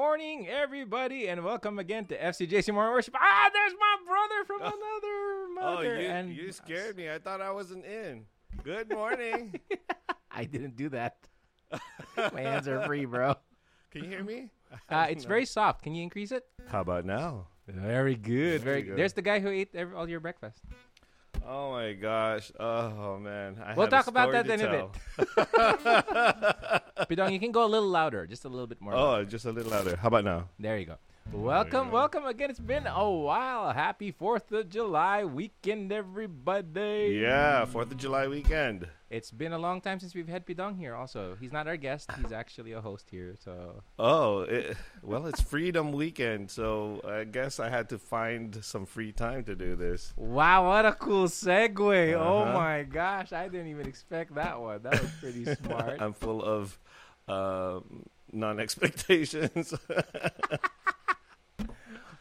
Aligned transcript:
Morning, 0.00 0.46
everybody, 0.46 1.26
and 1.26 1.42
welcome 1.42 1.78
again 1.78 2.04
to 2.08 2.18
FCJC 2.18 2.74
Morning 2.74 2.92
Worship. 2.92 3.14
Ah, 3.16 3.48
there's 3.50 3.72
my 3.80 3.96
brother 4.06 4.44
from 4.44 4.60
another 4.60 4.76
Oh, 4.82 5.50
mother. 5.54 5.98
you, 6.02 6.06
and 6.06 6.36
you 6.36 6.52
scared 6.52 6.98
me. 6.98 7.10
I 7.10 7.18
thought 7.18 7.40
I 7.40 7.50
wasn't 7.50 7.86
in. 7.86 8.26
Good 8.62 8.90
morning. 8.90 9.58
I 10.30 10.44
didn't 10.44 10.76
do 10.76 10.90
that. 10.90 11.16
my 12.34 12.42
hands 12.42 12.68
are 12.68 12.84
free, 12.84 13.06
bro. 13.06 13.36
Can 13.90 14.04
you 14.04 14.10
hear 14.10 14.22
me? 14.22 14.50
Uh, 14.90 15.06
it's 15.08 15.24
very 15.24 15.46
soft. 15.46 15.80
Can 15.82 15.94
you 15.94 16.02
increase 16.02 16.30
it? 16.30 16.44
How 16.68 16.82
about 16.82 17.06
now? 17.06 17.46
Very 17.66 18.16
good. 18.16 18.60
Very 18.60 18.60
There 18.60 18.82
good. 18.82 18.90
go. 18.90 18.96
There's 18.96 19.14
the 19.14 19.22
guy 19.22 19.40
who 19.40 19.48
ate 19.48 19.70
every, 19.74 19.96
all 19.96 20.06
your 20.06 20.20
breakfast. 20.20 20.60
Oh 21.48 21.70
my 21.72 21.92
gosh. 21.92 22.50
Oh 22.58 23.18
man. 23.18 23.56
I 23.64 23.74
We'll 23.74 23.86
talk 23.86 24.08
about 24.08 24.32
that 24.32 24.50
in 24.50 24.60
a 24.60 24.68
bit. 24.68 24.86
Pidong, 27.08 27.32
you 27.32 27.38
can 27.38 27.52
go 27.52 27.64
a 27.64 27.70
little 27.70 27.88
louder, 27.88 28.26
just 28.26 28.44
a 28.44 28.48
little 28.48 28.66
bit 28.66 28.80
more. 28.80 28.94
oh, 28.94 29.24
just 29.24 29.44
a 29.44 29.52
little 29.52 29.70
louder. 29.70 29.96
How 29.96 30.08
about 30.08 30.24
now? 30.24 30.48
There 30.58 30.76
you 30.76 30.86
go. 30.86 30.96
Welcome, 31.32 31.90
welcome 31.90 32.24
again. 32.24 32.50
It's 32.50 32.58
been 32.60 32.86
a 32.86 33.10
while. 33.10 33.72
Happy 33.72 34.10
4th 34.12 34.50
of 34.52 34.68
July 34.70 35.24
weekend, 35.24 35.92
everybody. 35.92 37.18
Yeah, 37.20 37.64
Fourth 37.66 37.90
of 37.90 37.98
July 37.98 38.26
weekend. 38.26 38.88
It's 39.10 39.30
been 39.30 39.52
a 39.52 39.58
long 39.58 39.80
time 39.80 40.00
since 40.00 40.14
we've 40.14 40.28
had 40.28 40.46
Pidong 40.46 40.78
here 40.78 40.94
also. 40.94 41.36
He's 41.38 41.52
not 41.52 41.66
our 41.68 41.76
guest. 41.76 42.10
He's 42.20 42.32
actually 42.32 42.72
a 42.72 42.80
host 42.80 43.08
here. 43.10 43.34
So 43.44 43.82
Oh, 43.98 44.40
it, 44.40 44.76
well, 45.02 45.26
it's 45.26 45.40
Freedom 45.40 45.92
Weekend, 45.92 46.50
so 46.50 47.00
I 47.06 47.24
guess 47.24 47.60
I 47.60 47.68
had 47.68 47.88
to 47.90 47.98
find 47.98 48.64
some 48.64 48.86
free 48.86 49.12
time 49.12 49.44
to 49.44 49.54
do 49.54 49.76
this. 49.76 50.14
Wow, 50.16 50.68
what 50.68 50.86
a 50.86 50.92
cool 50.92 51.26
segue. 51.26 52.14
Oh 52.14 52.38
Uh-huh. 52.38 52.52
my 52.52 52.82
gosh. 52.84 53.32
I 53.32 53.48
didn't 53.48 53.68
even 53.68 53.86
expect 53.86 54.34
that 54.36 54.60
one. 54.60 54.82
That 54.82 55.00
was 55.02 55.10
pretty 55.20 55.44
smart. 55.64 56.00
I'm 56.00 56.14
full 56.14 56.42
of 56.42 56.78
um, 57.28 58.06
non-expectations. 58.32 59.74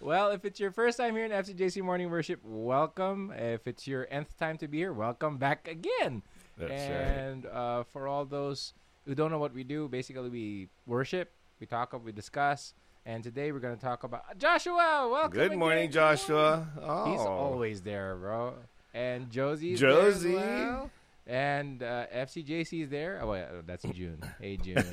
Well, 0.05 0.29
if 0.29 0.45
it's 0.45 0.59
your 0.59 0.69
first 0.69 0.99
time 0.99 1.15
here 1.15 1.25
in 1.25 1.31
FCJC 1.31 1.81
Morning 1.81 2.11
Worship, 2.11 2.39
welcome. 2.43 3.33
If 3.35 3.65
it's 3.65 3.87
your 3.87 4.05
nth 4.11 4.37
time 4.37 4.55
to 4.59 4.67
be 4.67 4.77
here, 4.77 4.93
welcome 4.93 5.37
back 5.37 5.67
again. 5.67 6.21
That's 6.59 6.69
right. 6.69 6.91
and 6.91 7.47
uh, 7.47 7.85
for 7.85 8.07
all 8.07 8.23
those 8.23 8.75
who 9.07 9.15
don't 9.15 9.31
know 9.31 9.39
what 9.39 9.51
we 9.51 9.63
do, 9.63 9.87
basically 9.87 10.29
we 10.29 10.69
worship, 10.85 11.31
we 11.59 11.65
talk, 11.65 11.99
we 12.05 12.11
discuss, 12.11 12.75
and 13.03 13.23
today 13.23 13.51
we're 13.51 13.57
going 13.57 13.75
to 13.75 13.81
talk 13.81 14.03
about 14.03 14.37
Joshua. 14.37 15.09
Welcome. 15.11 15.31
Good 15.31 15.45
again. 15.47 15.57
morning, 15.57 15.89
Good 15.89 15.99
morning. 15.99 16.17
Joshua. 16.17 16.67
Oh, 16.83 17.11
He's 17.11 17.21
always 17.21 17.81
there, 17.81 18.15
bro. 18.15 18.53
And 18.93 19.31
Josie. 19.31 19.75
Josie. 19.75 20.35
well. 20.35 20.91
And 21.25 21.81
uh, 21.81 22.05
is 22.13 22.89
there. 22.89 23.21
Oh, 23.23 23.31
wait, 23.31 23.41
uh, 23.41 23.63
that's 23.65 23.83
June. 23.85 24.21
Hey, 24.39 24.57
June. 24.57 24.85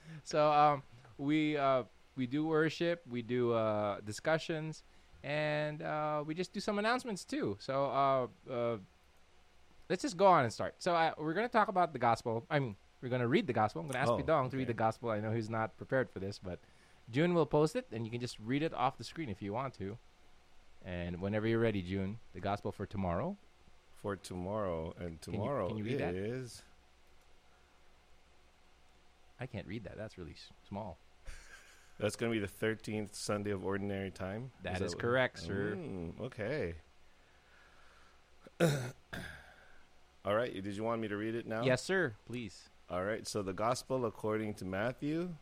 so 0.24 0.50
um, 0.50 0.82
we 1.18 1.56
uh, 1.56 1.84
we 2.16 2.26
do 2.26 2.44
worship, 2.46 3.02
we 3.08 3.22
do 3.22 3.52
uh, 3.52 4.00
discussions, 4.04 4.82
and 5.22 5.82
uh, 5.82 6.22
we 6.26 6.34
just 6.34 6.52
do 6.52 6.60
some 6.60 6.78
announcements 6.78 7.24
too. 7.24 7.56
So 7.60 7.86
uh, 7.86 8.26
uh, 8.52 8.76
let's 9.88 10.02
just 10.02 10.16
go 10.16 10.26
on 10.26 10.44
and 10.44 10.52
start. 10.52 10.74
So 10.78 11.12
we're 11.18 11.34
gonna 11.34 11.48
talk 11.48 11.68
about 11.68 11.92
the 11.92 11.98
gospel. 11.98 12.44
I 12.50 12.58
mean, 12.58 12.76
we're 13.02 13.08
gonna 13.08 13.28
read 13.28 13.46
the 13.46 13.52
gospel. 13.52 13.80
I'm 13.82 13.86
gonna 13.88 13.98
ask 13.98 14.10
Oh, 14.12 14.18
Pidong 14.18 14.50
to 14.50 14.56
read 14.56 14.66
the 14.68 14.74
gospel. 14.74 15.10
I 15.10 15.20
know 15.20 15.32
he's 15.32 15.50
not 15.50 15.76
prepared 15.76 16.10
for 16.10 16.18
this, 16.20 16.38
but 16.38 16.58
June 17.10 17.34
will 17.34 17.46
post 17.46 17.74
it, 17.76 17.86
and 17.92 18.04
you 18.04 18.10
can 18.10 18.20
just 18.20 18.38
read 18.38 18.62
it 18.62 18.72
off 18.74 18.98
the 18.98 19.04
screen 19.04 19.28
if 19.28 19.40
you 19.42 19.52
want 19.52 19.74
to. 19.78 19.96
And 20.84 21.20
whenever 21.20 21.46
you're 21.46 21.58
ready, 21.60 21.82
June, 21.82 22.18
the 22.34 22.40
gospel 22.40 22.72
for 22.72 22.86
tomorrow. 22.86 23.36
for 24.00 24.16
tomorrow, 24.16 24.94
and 24.98 25.20
Can 25.20 25.34
you- 25.34 25.40
tomorrow 25.40 25.68
can 25.68 25.76
you 25.76 25.84
read 25.84 25.98
that? 25.98 26.14
is 26.14 26.62
I 29.38 29.46
can't 29.46 29.66
read 29.66 29.84
that. 29.84 29.96
That's 29.96 30.16
really 30.18 30.32
s- 30.32 30.50
small. 30.66 30.96
That's 32.00 32.16
going 32.16 32.32
to 32.32 32.34
be 32.36 32.40
the 32.40 32.48
thirteenth 32.52 33.14
Sunday 33.14 33.50
of 33.50 33.64
Ordinary 33.64 34.10
Time. 34.10 34.50
That 34.62 34.80
is 34.80 34.94
what- 34.94 35.00
correct, 35.02 35.38
sir. 35.40 35.74
Mm, 35.76 36.20
okay. 36.22 36.74
All 40.24 40.34
right. 40.34 40.52
Did 40.52 40.76
you 40.76 40.82
want 40.84 41.00
me 41.00 41.08
to 41.08 41.16
read 41.16 41.34
it 41.34 41.46
now? 41.46 41.62
Yes, 41.64 41.82
sir. 41.82 42.14
Please. 42.26 42.68
All 42.90 43.04
right. 43.04 43.26
So 43.26 43.42
the 43.42 43.52
Gospel 43.52 44.04
according 44.04 44.54
to 44.54 44.64
Matthew. 44.64 45.34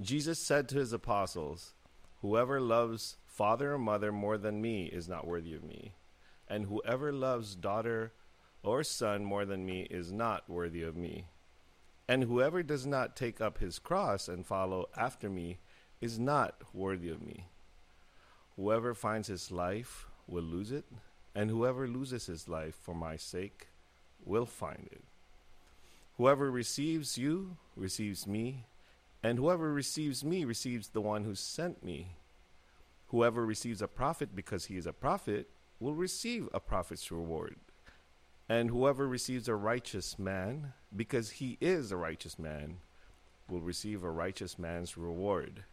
Jesus 0.00 0.38
said 0.44 0.68
to 0.70 0.78
his 0.78 0.92
apostles, 0.92 1.74
"Whoever 2.20 2.60
loves 2.60 3.16
father 3.26 3.74
or 3.74 3.78
mother 3.78 4.10
more 4.12 4.36
than 4.36 4.60
me 4.60 4.86
is 4.86 5.08
not 5.08 5.26
worthy 5.26 5.54
of 5.54 5.62
me, 5.62 5.94
and 6.48 6.66
whoever 6.66 7.12
loves 7.12 7.54
daughter 7.54 8.12
or 8.62 8.82
son 8.82 9.24
more 9.24 9.44
than 9.44 9.64
me 9.64 9.82
is 9.90 10.10
not 10.12 10.48
worthy 10.48 10.82
of 10.82 10.96
me." 10.96 11.28
And 12.12 12.24
whoever 12.24 12.62
does 12.62 12.84
not 12.84 13.16
take 13.16 13.40
up 13.40 13.56
his 13.56 13.78
cross 13.78 14.28
and 14.28 14.44
follow 14.44 14.90
after 14.94 15.30
me 15.30 15.60
is 15.98 16.18
not 16.18 16.60
worthy 16.74 17.08
of 17.08 17.22
me. 17.22 17.46
Whoever 18.54 18.92
finds 18.92 19.28
his 19.28 19.50
life 19.50 20.08
will 20.26 20.42
lose 20.42 20.72
it, 20.72 20.84
and 21.34 21.48
whoever 21.48 21.88
loses 21.88 22.26
his 22.26 22.48
life 22.48 22.74
for 22.74 22.94
my 22.94 23.16
sake 23.16 23.68
will 24.26 24.44
find 24.44 24.90
it. 24.92 25.02
Whoever 26.18 26.50
receives 26.50 27.16
you 27.16 27.56
receives 27.76 28.26
me, 28.26 28.66
and 29.22 29.38
whoever 29.38 29.72
receives 29.72 30.22
me 30.22 30.44
receives 30.44 30.88
the 30.88 31.00
one 31.00 31.24
who 31.24 31.34
sent 31.34 31.82
me. 31.82 32.16
Whoever 33.06 33.46
receives 33.46 33.80
a 33.80 33.88
prophet 33.88 34.36
because 34.36 34.66
he 34.66 34.76
is 34.76 34.86
a 34.86 34.92
prophet 34.92 35.48
will 35.80 35.94
receive 35.94 36.46
a 36.52 36.60
prophet's 36.60 37.10
reward. 37.10 37.56
And 38.50 38.68
whoever 38.68 39.08
receives 39.08 39.48
a 39.48 39.54
righteous 39.54 40.18
man 40.18 40.74
because 40.96 41.30
he 41.30 41.56
is 41.60 41.90
a 41.90 41.96
righteous 41.96 42.38
man 42.38 42.78
will 43.48 43.60
receive 43.60 44.02
a 44.02 44.10
righteous 44.10 44.58
man's 44.58 44.96
reward. 44.96 45.64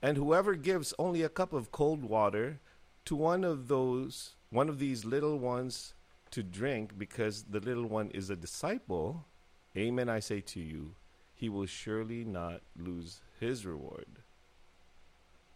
And 0.00 0.16
whoever 0.16 0.54
gives 0.54 0.94
only 0.98 1.22
a 1.22 1.28
cup 1.28 1.52
of 1.52 1.72
cold 1.72 2.04
water 2.04 2.60
to 3.04 3.16
one 3.16 3.44
of 3.44 3.68
those 3.68 4.34
one 4.50 4.68
of 4.68 4.78
these 4.78 5.04
little 5.04 5.38
ones 5.38 5.92
to 6.30 6.42
drink 6.42 6.98
because 6.98 7.44
the 7.44 7.60
little 7.60 7.86
one 7.86 8.08
is 8.10 8.30
a 8.30 8.36
disciple, 8.36 9.26
amen 9.76 10.08
I 10.08 10.20
say 10.20 10.40
to 10.40 10.60
you, 10.60 10.94
he 11.34 11.48
will 11.48 11.66
surely 11.66 12.24
not 12.24 12.62
lose 12.76 13.20
his 13.38 13.66
reward. 13.66 14.06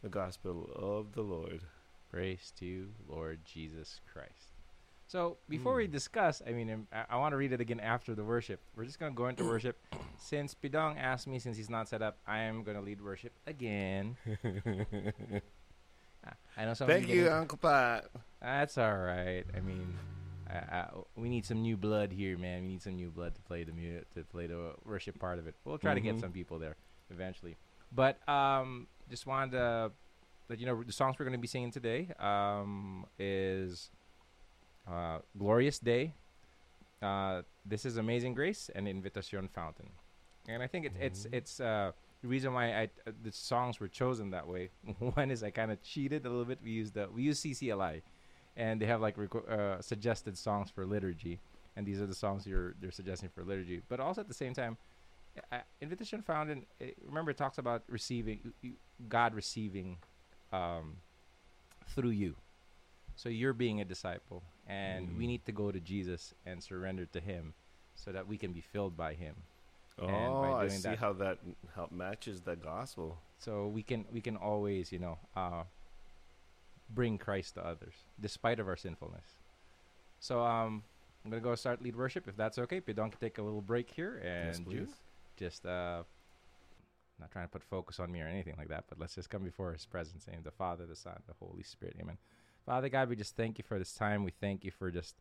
The 0.02 0.08
gospel 0.08 0.70
of 0.75 1.12
the 1.12 1.23
Lord. 1.23 1.62
Praise 2.11 2.52
to 2.58 2.67
you, 2.67 2.88
Lord 3.08 3.41
Jesus 3.47 4.00
Christ. 4.12 4.51
So 5.12 5.37
before 5.47 5.75
we 5.75 5.87
discuss, 5.88 6.41
I 6.49 6.53
mean, 6.53 6.70
um, 6.70 6.87
I, 6.91 7.05
I 7.11 7.17
want 7.19 7.32
to 7.35 7.37
read 7.37 7.53
it 7.53 7.61
again 7.61 7.81
after 7.81 8.14
the 8.14 8.25
worship. 8.25 8.61
We're 8.75 8.87
just 8.87 8.99
gonna 8.99 9.12
go 9.12 9.26
into 9.26 9.44
worship. 9.44 9.76
Since 10.17 10.55
Pidong 10.55 10.97
asked 10.99 11.26
me, 11.26 11.38
since 11.38 11.55
he's 11.55 11.69
not 11.69 11.87
set 11.87 12.00
up, 12.00 12.17
I 12.26 12.38
am 12.44 12.62
gonna 12.62 12.81
lead 12.81 13.03
worship 13.03 13.32
again. 13.47 14.17
Ah, 16.25 16.35
I 16.56 16.64
know 16.67 16.75
some. 16.75 16.88
of 16.88 16.94
Thank 16.94 17.09
you, 17.09 17.23
into- 17.23 17.37
Uncle 17.37 17.59
Pat. 17.59 18.06
That's 18.41 18.79
all 18.79 18.97
right. 18.97 19.43
I 19.56 19.61
mean, 19.61 19.93
I, 20.49 20.55
I, 20.55 20.88
we 21.17 21.29
need 21.29 21.44
some 21.44 21.61
new 21.62 21.76
blood 21.76 22.12
here, 22.12 22.38
man. 22.38 22.62
We 22.62 22.69
need 22.69 22.82
some 22.82 22.94
new 22.94 23.11
blood 23.11 23.35
to 23.35 23.41
play 23.43 23.64
the 23.64 23.73
mu- 23.73 24.03
to 24.14 24.23
play 24.23 24.47
the 24.47 24.75
worship 24.85 25.19
part 25.19 25.41
of 25.41 25.49
it. 25.49 25.56
We'll 25.64 25.79
try 25.79 25.94
to 25.94 26.00
get 26.00 26.14
Mhm. 26.14 26.20
some 26.20 26.31
people 26.31 26.61
there 26.61 26.76
eventually. 27.11 27.56
But 27.91 28.26
um, 28.29 28.87
just 29.11 29.26
wanted 29.26 29.50
to 29.59 29.91
let 30.49 30.61
you 30.61 30.67
know 30.67 30.81
the 30.81 30.93
songs 30.93 31.17
we're 31.19 31.25
going 31.25 31.37
to 31.37 31.41
be 31.43 31.49
singing 31.49 31.73
today 31.73 32.12
um, 32.20 33.05
is 33.19 33.91
uh, 34.88 35.19
"Glorious 35.38 35.79
Day," 35.79 36.14
uh, 37.00 37.43
"This 37.64 37.84
Is 37.84 37.96
Amazing 37.96 38.34
Grace," 38.34 38.70
and 38.75 38.87
"Invitation 38.88 39.49
Fountain." 39.49 39.90
And 40.49 40.62
I 40.62 40.67
think 40.67 40.87
it's 40.87 40.96
it's 41.00 41.26
Mhm. 41.26 41.34
it's 41.34 41.61
uh, 41.61 41.93
the 42.23 42.29
reason 42.29 42.52
why 42.55 42.73
I 42.73 42.84
uh, 43.06 43.12
the 43.23 43.32
songs 43.32 43.81
were 43.81 43.88
chosen 43.88 44.31
that 44.31 44.46
way. 44.49 44.70
One 44.99 45.31
is 45.31 45.43
I 45.43 45.50
kind 45.50 45.70
of 45.70 45.82
cheated 45.82 46.26
a 46.26 46.29
little 46.31 46.44
bit. 46.44 46.58
We 46.62 46.70
used 46.70 46.94
the 46.94 47.08
we 47.08 47.23
use 47.23 47.40
CCLI, 47.40 48.02
and 48.56 48.81
they 48.81 48.87
have 48.87 49.00
like 49.00 49.17
reco- 49.17 49.49
uh, 49.49 49.81
suggested 49.82 50.37
songs 50.37 50.70
for 50.70 50.85
liturgy, 50.85 51.38
and 51.76 51.87
these 51.87 52.00
are 52.00 52.06
the 52.06 52.14
songs 52.14 52.46
you're 52.46 52.75
they're 52.81 52.90
suggesting 52.90 53.28
for 53.31 53.44
liturgy. 53.44 53.82
But 53.88 54.00
also 54.00 54.20
at 54.20 54.28
the 54.28 54.35
same 54.35 54.52
time, 54.55 54.76
uh, 55.52 55.58
invitation 55.81 56.23
fountain. 56.23 56.67
Uh, 56.81 56.87
remember, 57.06 57.31
it 57.31 57.37
talks 57.37 57.58
about 57.58 57.82
receiving 57.88 58.52
God 59.08 59.35
receiving 59.35 59.99
um, 60.52 60.96
through 61.94 62.11
you. 62.11 62.35
So 63.14 63.28
you're 63.28 63.52
being 63.52 63.81
a 63.81 63.85
disciple, 63.85 64.43
and 64.67 65.17
we 65.17 65.25
Mm. 65.25 65.29
need 65.29 65.44
to 65.47 65.53
go 65.53 65.70
to 65.73 65.81
Jesus 65.81 66.35
and 66.47 66.62
surrender 66.62 67.06
to 67.06 67.20
Him, 67.20 67.55
so 67.94 68.12
that 68.12 68.26
we 68.26 68.38
can 68.38 68.53
be 68.53 68.61
filled 68.61 68.97
by 68.97 69.14
Him. 69.14 69.35
Oh, 69.99 70.06
by 70.41 70.64
I 70.64 70.69
see 70.69 70.82
that- 70.88 70.99
how 70.99 71.12
that 71.14 71.38
how 71.75 71.88
matches 71.91 72.41
the 72.43 72.56
gospel. 72.56 73.19
so 73.38 73.67
we 73.69 73.82
can 73.82 74.06
we 74.12 74.20
can 74.20 74.37
always 74.37 74.91
you 74.93 74.99
know 74.99 75.19
uh, 75.37 75.64
bring 76.91 77.19
Christ 77.19 77.55
to 77.55 77.64
others 77.67 77.94
despite 78.20 78.59
of 78.61 78.69
our 78.69 78.76
sinfulness. 78.76 79.37
So 80.20 80.41
um, 80.43 80.85
I'm 81.25 81.31
gonna 81.31 81.43
go 81.43 81.55
start 81.55 81.82
lead 81.82 81.97
worship 81.97 82.26
if 82.29 82.37
that's 82.37 82.59
okay. 82.59 82.81
Pidong 82.81 83.11
can 83.11 83.20
take 83.20 83.38
a 83.38 83.43
little 83.43 83.61
break 83.62 83.91
here 83.91 84.19
and 84.25 84.47
Yes, 84.49 84.61
please. 84.61 84.88
just 85.37 85.67
uh, 85.67 86.03
not 87.20 87.31
trying 87.31 87.47
to 87.47 87.53
put 87.53 87.62
focus 87.62 88.00
on 88.00 88.11
me 88.11 88.20
or 88.20 88.26
anything 88.26 88.55
like 88.59 88.69
that, 88.69 88.85
but 88.88 88.99
let's 88.99 89.14
just 89.14 89.31
come 89.31 89.43
before 89.44 89.73
His 89.73 89.87
presence. 89.87 90.26
Name 90.26 90.41
the 90.43 90.50
Father, 90.50 90.87
the 90.87 90.97
Son, 90.97 91.20
the 91.26 91.35
Holy 91.38 91.62
Spirit. 91.62 91.97
Amen. 92.00 92.19
Father 92.64 92.88
God, 92.88 93.09
we 93.09 93.17
just 93.17 93.37
thank 93.37 93.59
you 93.59 93.64
for 93.67 93.79
this 93.79 93.94
time. 93.94 94.25
We 94.25 94.31
thank 94.31 94.64
you 94.64 94.70
for 94.70 94.91
just 94.91 95.17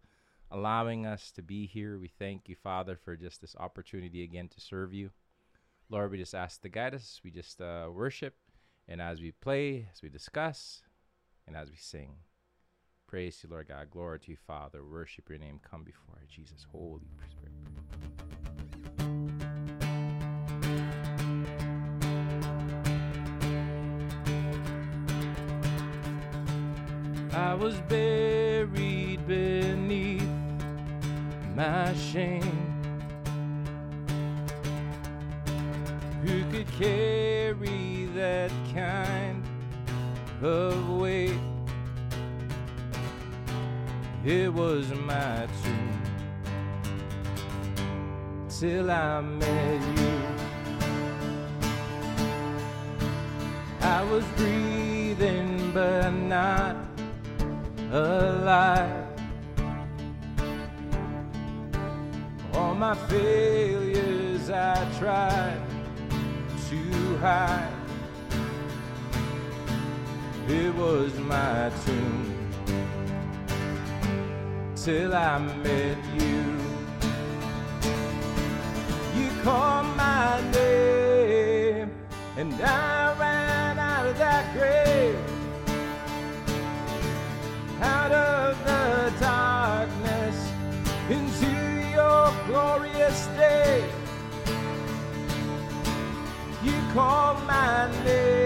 allowing 0.52 1.06
us 1.06 1.32
to 1.32 1.42
be 1.42 1.66
here. 1.66 1.98
We 1.98 2.08
thank 2.08 2.48
you, 2.48 2.56
Father, 2.56 2.96
for 2.96 3.16
just 3.16 3.42
this 3.42 3.56
opportunity 3.58 4.24
again 4.24 4.48
to 4.50 4.62
serve 4.62 4.94
you. 4.94 5.10
Lord, 5.90 6.12
we 6.12 6.18
just 6.18 6.36
ask 6.36 6.62
to 6.62 6.70
guide 6.70 6.94
us. 6.94 7.20
We 7.24 7.32
just 7.32 7.60
uh, 7.60 7.90
worship. 7.92 8.36
And 8.88 9.02
as 9.02 9.22
we 9.22 9.32
play, 9.32 9.88
as 9.94 10.02
we 10.02 10.10
discuss, 10.10 10.82
and 11.48 11.56
as 11.56 11.70
we 11.70 11.78
sing, 11.78 12.16
praise 13.08 13.40
you, 13.44 13.50
Lord 13.50 13.68
God. 13.68 13.90
Glory 13.90 14.20
to 14.20 14.32
you, 14.32 14.38
Father. 14.48 14.84
Worship 14.84 15.30
your 15.30 15.40
name. 15.40 15.60
Come 15.70 15.84
before 15.84 16.20
Jesus. 16.30 16.66
Holy 16.72 17.02
Spirit. 17.30 18.11
I 27.42 27.56
was 27.56 27.76
buried 27.90 29.26
beneath 29.26 30.30
my 31.56 31.92
shame. 31.96 32.68
Who 36.24 36.44
could 36.52 36.72
carry 36.74 38.06
that 38.14 38.52
kind 38.76 39.44
of 40.44 40.88
weight? 40.90 41.42
It 44.24 44.54
was 44.54 44.92
my 44.92 45.48
tomb 45.64 46.02
till 48.50 48.92
I 48.92 49.20
met 49.20 49.82
you. 49.98 50.22
I 53.82 54.04
was 54.04 54.24
breathing, 54.38 55.72
but 55.74 56.12
not 56.12 56.81
alive. 57.92 59.06
All 62.54 62.74
my 62.74 62.96
failures 62.96 64.50
I 64.50 64.88
tried 64.98 65.62
to 66.70 67.18
hide. 67.18 67.68
It 70.48 70.74
was 70.76 71.18
my 71.20 71.72
tomb 71.86 72.50
till 74.76 75.14
I 75.14 75.38
met 75.40 75.98
you. 76.20 76.58
You 79.16 79.30
called 79.44 79.86
my 79.98 80.42
name, 80.52 81.92
and 82.38 82.54
I 82.54 83.16
ran 83.20 83.80
out 83.80 84.08
of 84.08 84.18
that 84.18 84.54
grave 84.54 84.81
You 96.64 96.74
called 96.94 97.44
my 97.48 97.90
name, 98.06 98.41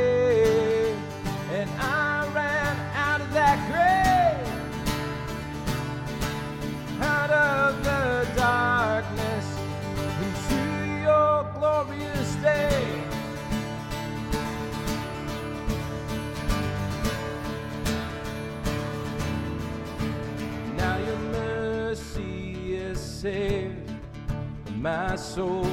my 24.86 25.16
soul. 25.16 25.66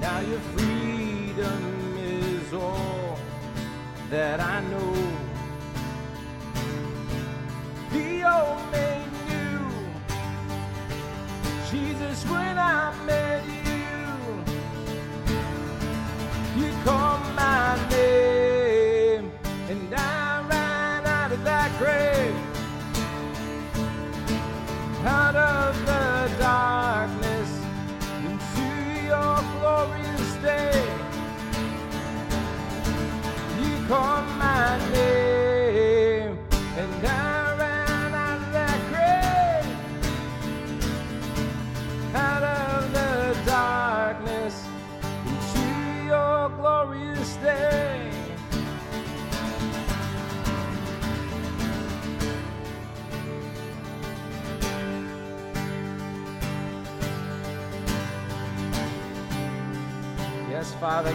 Now 0.00 0.18
your 0.18 0.40
freedom 0.56 1.96
is 1.96 2.52
all 2.52 3.16
that 4.10 4.40
I 4.40 4.60
know. 4.72 4.94
The 7.92 8.08
old 8.34 8.64
me 8.72 8.88
knew 9.28 9.64
Jesus 11.70 12.24
when 12.28 12.58
I 12.58 12.92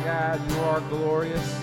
God, 0.09 0.51
you 0.51 0.57
are 0.61 0.79
glorious. 0.89 1.59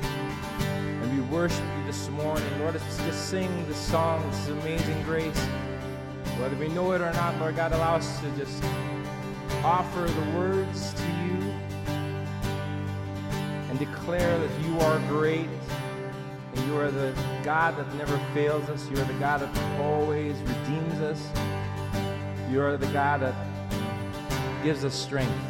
And 0.00 1.12
we 1.12 1.22
worship 1.22 1.64
you 1.76 1.84
this 1.86 2.08
morning. 2.10 2.46
Lord, 2.60 2.74
let's 2.74 2.96
just 2.98 3.28
sing 3.28 3.50
this 3.66 3.78
song, 3.78 4.24
this 4.30 4.42
is 4.42 4.48
amazing 4.50 5.02
grace. 5.02 5.36
Whether 6.38 6.54
we 6.54 6.68
know 6.68 6.92
it 6.92 7.00
or 7.00 7.12
not, 7.14 7.36
Lord 7.40 7.56
God, 7.56 7.72
allow 7.72 7.96
us 7.96 8.20
to 8.20 8.30
just 8.36 8.62
offer 9.64 10.02
the 10.02 10.38
words 10.38 10.94
to 10.94 11.02
you 11.02 11.52
and 13.68 13.76
declare 13.76 14.38
that 14.38 14.60
you 14.60 14.78
are 14.82 15.00
great 15.08 15.48
and 16.54 16.66
you 16.68 16.76
are 16.76 16.92
the 16.92 17.12
God 17.42 17.76
that 17.76 17.92
never 17.96 18.16
fails 18.32 18.68
us. 18.68 18.88
You 18.88 18.98
are 18.98 19.04
the 19.04 19.14
God 19.14 19.40
that 19.40 19.80
always 19.80 20.36
redeems 20.42 21.00
us. 21.00 21.28
You 22.52 22.62
are 22.62 22.76
the 22.76 22.86
God 22.92 23.22
that 23.22 23.34
gives 24.62 24.84
us 24.84 24.94
strength. 24.94 25.49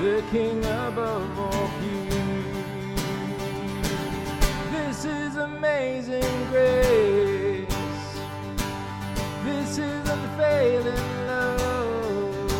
the 0.00 0.22
King 0.30 0.64
above 0.64 1.38
all 1.40 1.70
kings. 1.80 3.00
This 4.70 5.04
is 5.04 5.36
amazing 5.36 6.46
grace. 6.50 7.66
This 9.44 9.78
is 9.78 10.08
unfailing 10.08 11.26
love. 11.26 12.52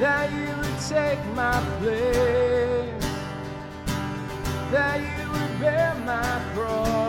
That 0.00 0.32
you 0.32 0.48
would 0.56 0.80
take 0.88 1.24
my 1.36 1.60
place. 1.78 3.04
That 4.72 4.98
you 5.00 5.30
would 5.30 5.60
bear 5.60 5.94
my 6.04 6.42
cross. 6.54 7.07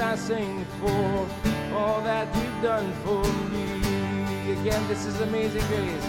I 0.00 0.16
sing 0.16 0.64
for 0.80 1.28
all 1.74 2.00
that 2.02 2.34
you've 2.36 2.62
done 2.62 2.92
for 3.04 3.24
me. 3.50 4.52
Again, 4.52 4.86
this 4.88 5.06
is 5.06 5.20
amazing 5.20 5.66
grace. 5.68 6.06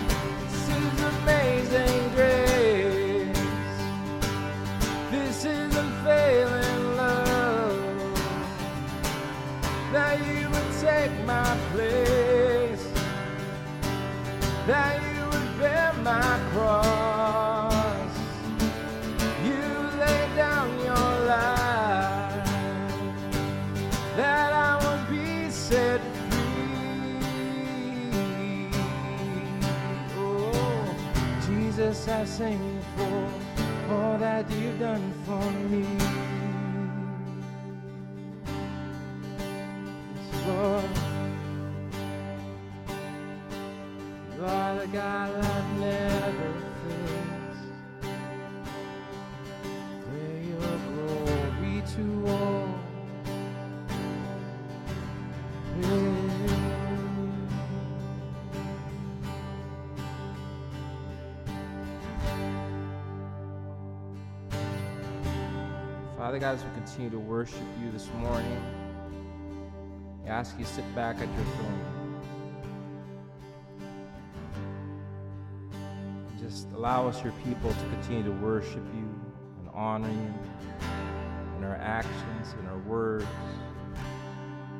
This 0.52 0.70
is 0.78 1.02
amazing 1.02 2.10
grace. 2.16 3.40
This 5.12 5.46
is 5.46 5.76
unfailing 5.76 6.98
love. 6.98 8.22
That 9.94 10.20
you 10.26 10.50
would 10.50 10.72
take 10.82 11.26
my 11.26 11.58
place. 11.74 12.86
that 14.68 15.02
you 15.02 15.26
would 15.26 15.60
bear 15.60 15.94
my 16.04 16.40
cross. 16.52 16.89
I 32.12 32.26
sing 32.26 32.82
for 32.98 33.94
all 33.94 34.18
that 34.18 34.50
you've 34.52 34.80
done 34.80 35.14
for 35.26 35.52
me. 35.70 35.86
Yes, 40.16 40.48
Lord. 40.48 40.90
You 44.36 44.46
are 44.46 44.76
the 44.80 44.88
God 44.88 45.49
Father 66.30 66.38
God, 66.38 66.54
as 66.60 66.64
we 66.64 66.70
continue 66.76 67.10
to 67.10 67.18
worship 67.18 67.58
you 67.84 67.90
this 67.90 68.08
morning, 68.20 68.62
I 70.28 70.30
ask 70.30 70.56
you 70.60 70.64
to 70.64 70.72
sit 70.72 70.86
back 70.94 71.16
at 71.16 71.22
your 71.22 71.46
throne. 71.56 72.22
Just 76.40 76.68
allow 76.74 77.08
us, 77.08 77.24
your 77.24 77.34
people, 77.44 77.72
to 77.72 77.80
continue 77.90 78.22
to 78.22 78.32
worship 78.46 78.84
you 78.94 79.10
and 79.58 79.70
honor 79.74 80.12
you 80.12 80.34
in 81.58 81.64
our 81.64 81.78
actions, 81.78 82.54
in 82.60 82.68
our 82.68 82.78
words, 82.78 83.26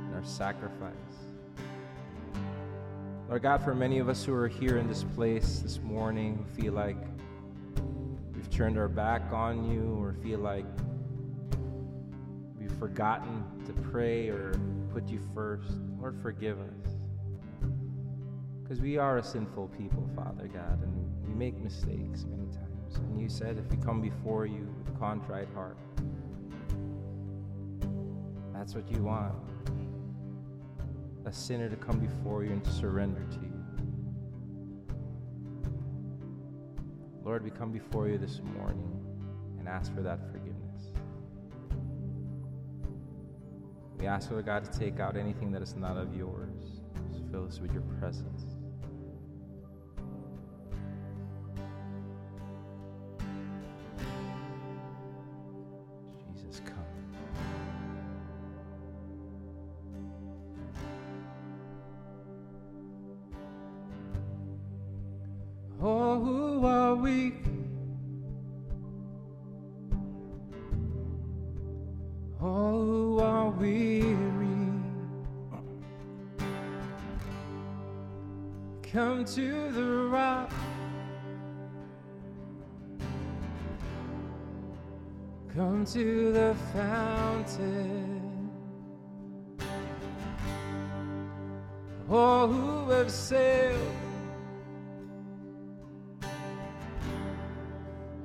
in 0.08 0.14
our 0.14 0.24
sacrifice. 0.24 0.94
Lord 3.28 3.42
God, 3.42 3.64
for 3.64 3.74
many 3.74 3.98
of 3.98 4.08
us 4.08 4.24
who 4.24 4.36
are 4.36 4.48
here 4.48 4.78
in 4.78 4.88
this 4.88 5.04
place 5.16 5.62
this 5.62 5.80
morning 5.80 6.38
who 6.38 6.62
feel 6.62 6.74
like 6.74 6.98
we've 8.36 8.52
turned 8.52 8.78
our 8.78 8.88
back 8.88 9.24
on 9.34 9.68
you 9.68 9.98
or 10.00 10.14
feel 10.22 10.38
like 10.38 10.66
we've 12.70 12.78
forgotten 12.78 13.44
to 13.66 13.74
pray 13.74 14.30
or 14.30 14.54
put 14.94 15.08
you 15.10 15.20
first, 15.34 15.72
Lord, 16.00 16.18
forgive 16.22 16.60
us. 16.60 16.94
Because 18.64 18.82
we 18.82 18.98
are 18.98 19.18
a 19.18 19.24
sinful 19.24 19.70
people, 19.70 20.08
Father 20.16 20.48
God, 20.48 20.84
and 20.84 21.28
we 21.28 21.34
make 21.34 21.58
mistakes 21.58 22.26
many 22.30 22.48
times. 22.52 22.96
And 22.96 23.20
you 23.20 23.30
said 23.30 23.58
if 23.58 23.70
we 23.72 23.84
come 23.84 24.02
before 24.02 24.46
you 24.46 24.68
with 24.78 24.96
a 24.96 25.00
contrite 25.00 25.48
heart, 25.54 25.78
that's 28.54 28.76
what 28.76 28.92
you 28.92 29.04
want. 29.04 29.36
A 31.26 31.34
sinner 31.34 31.70
to 31.70 31.76
come 31.76 32.00
before 32.00 32.44
you 32.44 32.52
and 32.52 32.64
to 32.64 32.72
surrender 32.72 33.26
to 33.32 33.40
you. 33.40 33.54
Lord, 37.24 37.44
we 37.44 37.52
come 37.52 37.72
before 37.72 38.08
you 38.08 38.18
this 38.18 38.42
morning 38.58 39.00
and 39.60 39.68
ask 39.68 39.94
for 39.94 40.02
that 40.02 40.20
forgiveness. 40.20 40.39
We 44.00 44.08
ask, 44.08 44.32
Lord 44.32 44.46
God, 44.46 44.64
to 44.64 44.80
take 44.80 45.02
out 45.02 45.18
anything 45.18 45.52
that 45.52 45.62
is 45.62 45.76
not 45.76 45.98
of 45.98 46.16
yours. 46.16 46.80
Fill 47.32 47.46
us 47.46 47.60
with 47.60 47.74
your 47.74 47.84
presence. 48.00 48.49
Come 78.92 79.24
to 79.24 79.72
the 79.72 80.08
rock. 80.10 80.52
Come 85.54 85.86
to 85.86 86.32
the 86.32 86.56
fountain. 86.74 88.50
All 92.10 92.48
who 92.48 92.90
have 92.90 93.12
sailed 93.12 93.78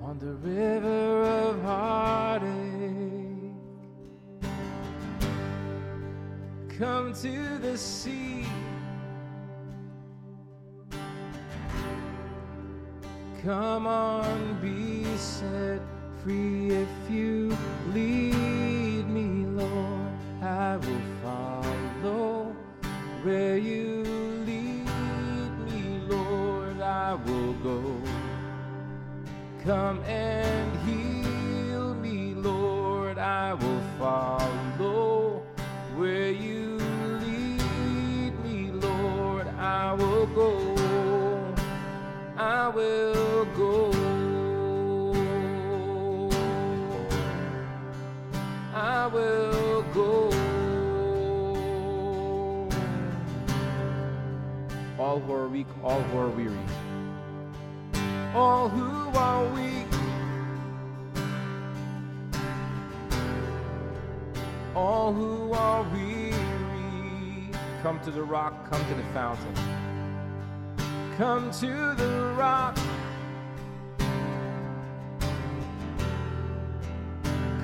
on 0.03 0.19
the 0.19 0.35
river 0.35 1.25
of 1.25 1.63
heartache. 1.63 2.49
Come 6.79 7.13
to 7.15 7.59
the 7.59 7.77
sea. 7.77 8.47
Come 13.45 13.87
on, 13.87 14.59
be 14.63 15.05
set 15.19 15.83
free 16.23 16.71
if 16.71 16.89
you 17.11 17.55
lead 17.93 19.07
me, 19.07 19.45
Lord. 19.45 20.13
I 20.41 20.79
will 20.79 21.03
follow 21.23 22.57
where 23.23 23.59
you 23.59 24.03
lead 24.47 25.51
me, 25.67 26.01
Lord. 26.09 26.81
I 26.81 27.13
will 27.27 27.53
go. 27.63 28.01
Come 29.63 30.03
and 30.05 30.79
heal 30.89 31.95
me, 31.97 32.33
Lord. 32.33 33.19
I 33.19 33.53
will 33.53 33.83
follow 33.99 35.43
where 35.97 36.31
you 36.31 36.79
lead 37.21 38.43
me, 38.43 38.71
Lord. 38.71 39.49
I 39.49 39.93
will 39.93 40.27
go. 40.29 40.75
I 42.39 42.69
will 42.69 43.24
All 55.15 55.21
who 55.21 55.33
are 55.33 55.49
weak, 55.49 55.69
all 55.85 56.03
who 56.03 56.19
are 56.19 56.29
weary. 56.29 56.59
All 58.35 58.69
who 58.69 59.17
are 59.17 59.47
weak, 59.55 59.87
all 64.75 65.13
who 65.13 65.53
are 65.53 65.85
weary, 65.85 66.33
come 67.81 68.01
to 68.01 68.11
the 68.11 68.25
rock, 68.25 68.69
come 68.69 68.85
to 68.87 68.95
the 68.95 69.05
fountain, 69.13 69.55
come 71.17 71.53
to 71.61 71.95
the 71.95 72.35
rock. 72.37 72.77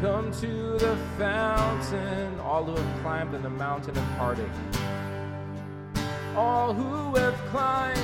Come 0.01 0.31
to 0.41 0.79
the 0.79 0.97
fountain, 1.19 2.39
all 2.39 2.65
who 2.65 2.77
have 2.77 3.03
climbed 3.03 3.35
in 3.35 3.43
the 3.43 3.51
mountain 3.51 3.99
of 3.99 4.05
heartache, 4.17 4.47
all 6.37 6.73
who 6.73 7.15
have 7.17 7.35
climbed 7.51 7.99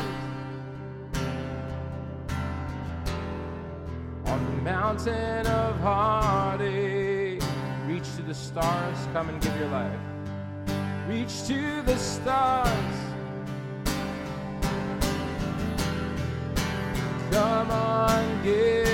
on 4.27 4.45
the 4.45 4.63
mountain 4.63 5.47
of 5.47 5.79
heartache. 5.81 7.43
Reach 7.87 8.17
to 8.17 8.23
the 8.23 8.35
stars, 8.35 8.97
come 9.13 9.29
and 9.29 9.41
give 9.41 9.57
your 9.57 9.69
life. 9.69 10.01
Reach 11.09 11.47
to 11.47 11.83
the 11.83 11.97
stars. 11.97 12.95
Come 17.31 17.71
on, 17.71 18.43
give 18.43 18.86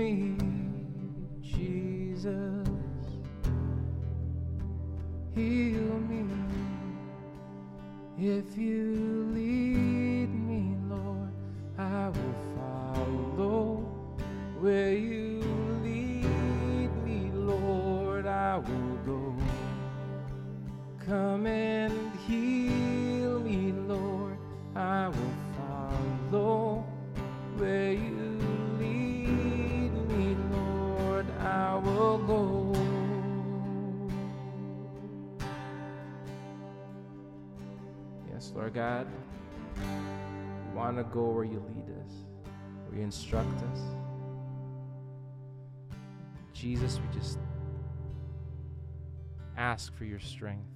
me, 0.00 0.34
Jesus. 1.42 2.66
Heal 5.34 5.92
me. 6.08 6.24
If 8.16 8.56
you 8.56 9.30
lead 9.34 9.59
God, 38.72 39.06
we 39.76 40.76
want 40.76 40.96
to 40.96 41.04
go 41.04 41.24
where 41.30 41.44
you 41.44 41.62
lead 41.74 41.90
us, 42.04 42.12
where 42.86 42.98
you 42.98 43.04
instruct 43.04 43.60
us. 43.72 43.80
Jesus, 46.52 47.00
we 47.00 47.18
just 47.18 47.38
ask 49.56 49.94
for 49.96 50.04
your 50.04 50.20
strength, 50.20 50.68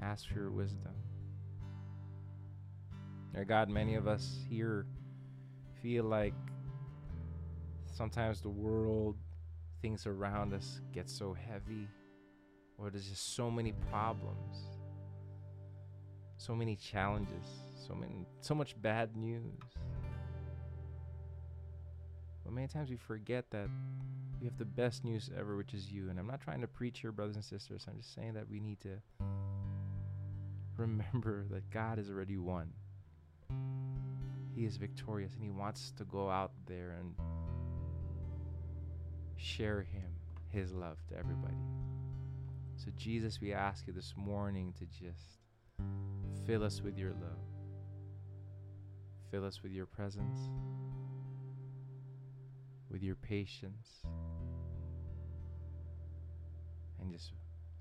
ask 0.00 0.28
for 0.28 0.34
your 0.34 0.50
wisdom. 0.50 0.92
Dear 3.32 3.44
God, 3.44 3.70
many 3.70 3.94
of 3.94 4.06
us 4.06 4.38
here 4.50 4.86
feel 5.80 6.04
like 6.04 6.34
sometimes 7.86 8.42
the 8.42 8.50
world, 8.50 9.16
things 9.80 10.06
around 10.06 10.52
us 10.52 10.80
get 10.92 11.08
so 11.08 11.34
heavy, 11.34 11.88
or 12.76 12.90
there's 12.90 13.08
just 13.08 13.34
so 13.34 13.50
many 13.50 13.72
problems, 13.90 14.71
so 16.44 16.56
many 16.56 16.74
challenges, 16.74 17.46
so 17.86 17.94
many, 17.94 18.26
so 18.40 18.52
much 18.52 18.74
bad 18.82 19.16
news. 19.16 19.60
But 22.44 22.52
many 22.52 22.66
times 22.66 22.90
we 22.90 22.96
forget 22.96 23.48
that 23.52 23.68
we 24.40 24.46
have 24.48 24.58
the 24.58 24.64
best 24.64 25.04
news 25.04 25.30
ever, 25.38 25.56
which 25.56 25.72
is 25.72 25.92
you. 25.92 26.10
And 26.10 26.18
I'm 26.18 26.26
not 26.26 26.40
trying 26.40 26.60
to 26.62 26.66
preach 26.66 26.98
here, 26.98 27.12
brothers 27.12 27.36
and 27.36 27.44
sisters. 27.44 27.86
I'm 27.88 27.98
just 27.98 28.12
saying 28.12 28.34
that 28.34 28.50
we 28.50 28.58
need 28.58 28.80
to 28.80 28.98
remember 30.76 31.46
that 31.50 31.70
God 31.70 31.98
has 31.98 32.10
already 32.10 32.38
won. 32.38 32.72
He 34.56 34.64
is 34.64 34.76
victorious 34.78 35.34
and 35.34 35.44
He 35.44 35.50
wants 35.50 35.92
to 35.96 36.04
go 36.04 36.28
out 36.28 36.50
there 36.66 36.96
and 36.98 37.14
share 39.36 39.82
Him, 39.82 40.10
His 40.48 40.72
love 40.72 40.98
to 41.10 41.16
everybody. 41.16 41.54
So, 42.74 42.90
Jesus, 42.96 43.40
we 43.40 43.52
ask 43.52 43.86
you 43.86 43.92
this 43.92 44.14
morning 44.16 44.74
to 44.78 44.86
just 44.86 45.41
fill 46.46 46.64
us 46.64 46.80
with 46.82 46.98
your 46.98 47.10
love, 47.10 47.38
fill 49.30 49.44
us 49.44 49.62
with 49.62 49.72
your 49.72 49.86
presence, 49.86 50.38
with 52.90 53.02
your 53.02 53.14
patience, 53.14 54.02
and 57.00 57.12
just 57.12 57.32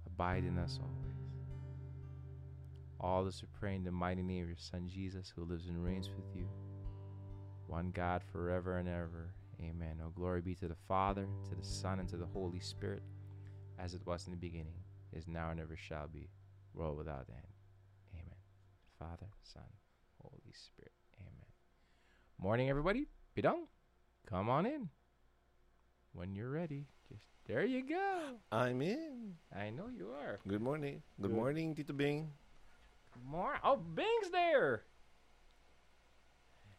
abide 0.06 0.43
in 0.43 0.58
us 0.58 0.80
always. 0.82 1.12
All 2.99 3.23
this 3.25 3.41
we 3.41 3.47
pray 3.60 3.75
in 3.75 3.84
the 3.84 3.91
mighty 3.91 4.21
name 4.21 4.43
of 4.43 4.49
your 4.49 4.58
Son 4.58 4.88
Jesus, 4.88 5.34
who 5.36 5.43
lives 5.43 5.67
and 5.67 5.84
reigns 5.84 6.10
with 6.15 6.36
you, 6.36 6.47
one 7.65 7.91
God 7.91 8.21
forever 8.32 8.77
and 8.77 8.88
ever. 8.88 9.34
Amen. 9.60 9.99
Oh, 10.06 10.12
glory 10.15 10.41
be 10.41 10.56
to 10.56 10.67
the 10.67 10.75
Father, 10.88 11.27
to 11.49 11.56
the 11.56 11.63
Son, 11.63 11.99
and 11.99 12.10
to 12.10 12.17
the 12.17 12.25
Holy 12.27 12.60
Spirit, 12.60 13.04
as 13.80 13.93
it 13.93 14.01
was 14.06 14.27
in 14.27 14.32
the 14.32 14.38
beginning, 14.38 14.84
is 15.13 15.27
now, 15.27 15.49
and 15.49 15.60
ever 15.60 15.75
shall 15.75 16.08
be, 16.08 16.30
world 16.73 16.97
without 16.97 17.25
end. 17.30 17.51
Father, 19.02 19.32
Son, 19.42 19.64
Holy 20.22 20.54
Spirit. 20.54 20.92
Amen. 21.20 21.50
Morning, 22.38 22.70
everybody. 22.70 23.08
Bidong, 23.36 23.66
come 24.28 24.48
on 24.48 24.68
in. 24.68 24.90
When 26.14 26.36
you're 26.36 26.52
ready, 26.52 26.86
just 27.10 27.24
there 27.48 27.66
you 27.66 27.82
go. 27.82 28.36
I'm 28.52 28.80
in. 28.84 29.34
I 29.56 29.72
know 29.72 29.88
you 29.88 30.10
are. 30.12 30.38
Good 30.48 30.62
morning. 30.62 31.02
Good, 31.20 31.30
Good. 31.30 31.36
morning, 31.36 31.74
Tito 31.74 31.94
Bing. 31.94 32.30
More. 33.26 33.56
Oh, 33.64 33.78
Bing's 33.78 34.30
there. 34.32 34.84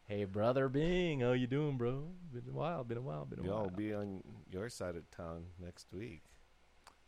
Hey, 0.05 0.23
brother 0.23 0.69
Bing, 0.69 1.19
how 1.19 1.33
you 1.33 1.47
doing, 1.47 1.77
bro? 1.77 2.05
Been 2.31 2.43
a 2.47 2.53
while. 2.53 2.85
Been 2.85 2.99
a 2.99 3.01
while. 3.01 3.25
Been 3.25 3.39
a 3.39 3.49
while. 3.49 3.63
all 3.63 3.69
be 3.69 3.93
on 3.93 4.23
your 4.49 4.69
side 4.69 4.95
of 4.95 5.11
town 5.11 5.47
next 5.59 5.87
week. 5.91 6.21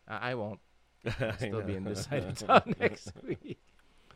I, 0.10 0.32
I 0.32 0.36
won't. 0.36 0.60
I'll 1.22 1.38
Still 1.38 1.62
be 1.62 1.76
in 1.76 1.86
this 1.86 2.04
side 2.04 2.26
of 2.26 2.38
town 2.48 2.76
next 2.82 3.14
week. 3.26 3.60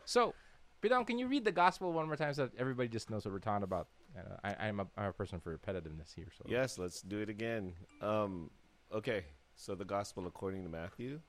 So, 0.04 0.34
Bidong, 0.82 1.06
can 1.06 1.20
you 1.20 1.28
read 1.28 1.44
the 1.44 1.52
gospel 1.52 1.92
one 1.92 2.08
more 2.08 2.15
time 2.15 2.34
so 2.34 2.44
that 2.44 2.58
everybody 2.58 2.88
just 2.88 3.10
knows 3.10 3.26
what 3.26 3.34
we're 3.34 3.39
talking 3.39 3.63
about? 3.63 3.88
Uh, 4.18 4.38
I, 4.44 4.68
I'm, 4.68 4.80
a, 4.80 4.88
I'm 4.98 5.10
a 5.10 5.13
person 5.13 5.39
for 5.39 5.56
repetitiveness 5.58 6.13
here. 6.15 6.28
So 6.38 6.46
Yes, 6.48 6.78
let's 6.78 7.02
do 7.02 7.20
it 7.20 7.30
again. 7.30 7.74
Um, 8.02 8.50
okay, 8.94 9.26
so 9.56 9.76
the 9.76 9.84
gospel 9.86 10.26
according 10.26 10.63
to 10.63 10.70
Matthew. 10.70 11.20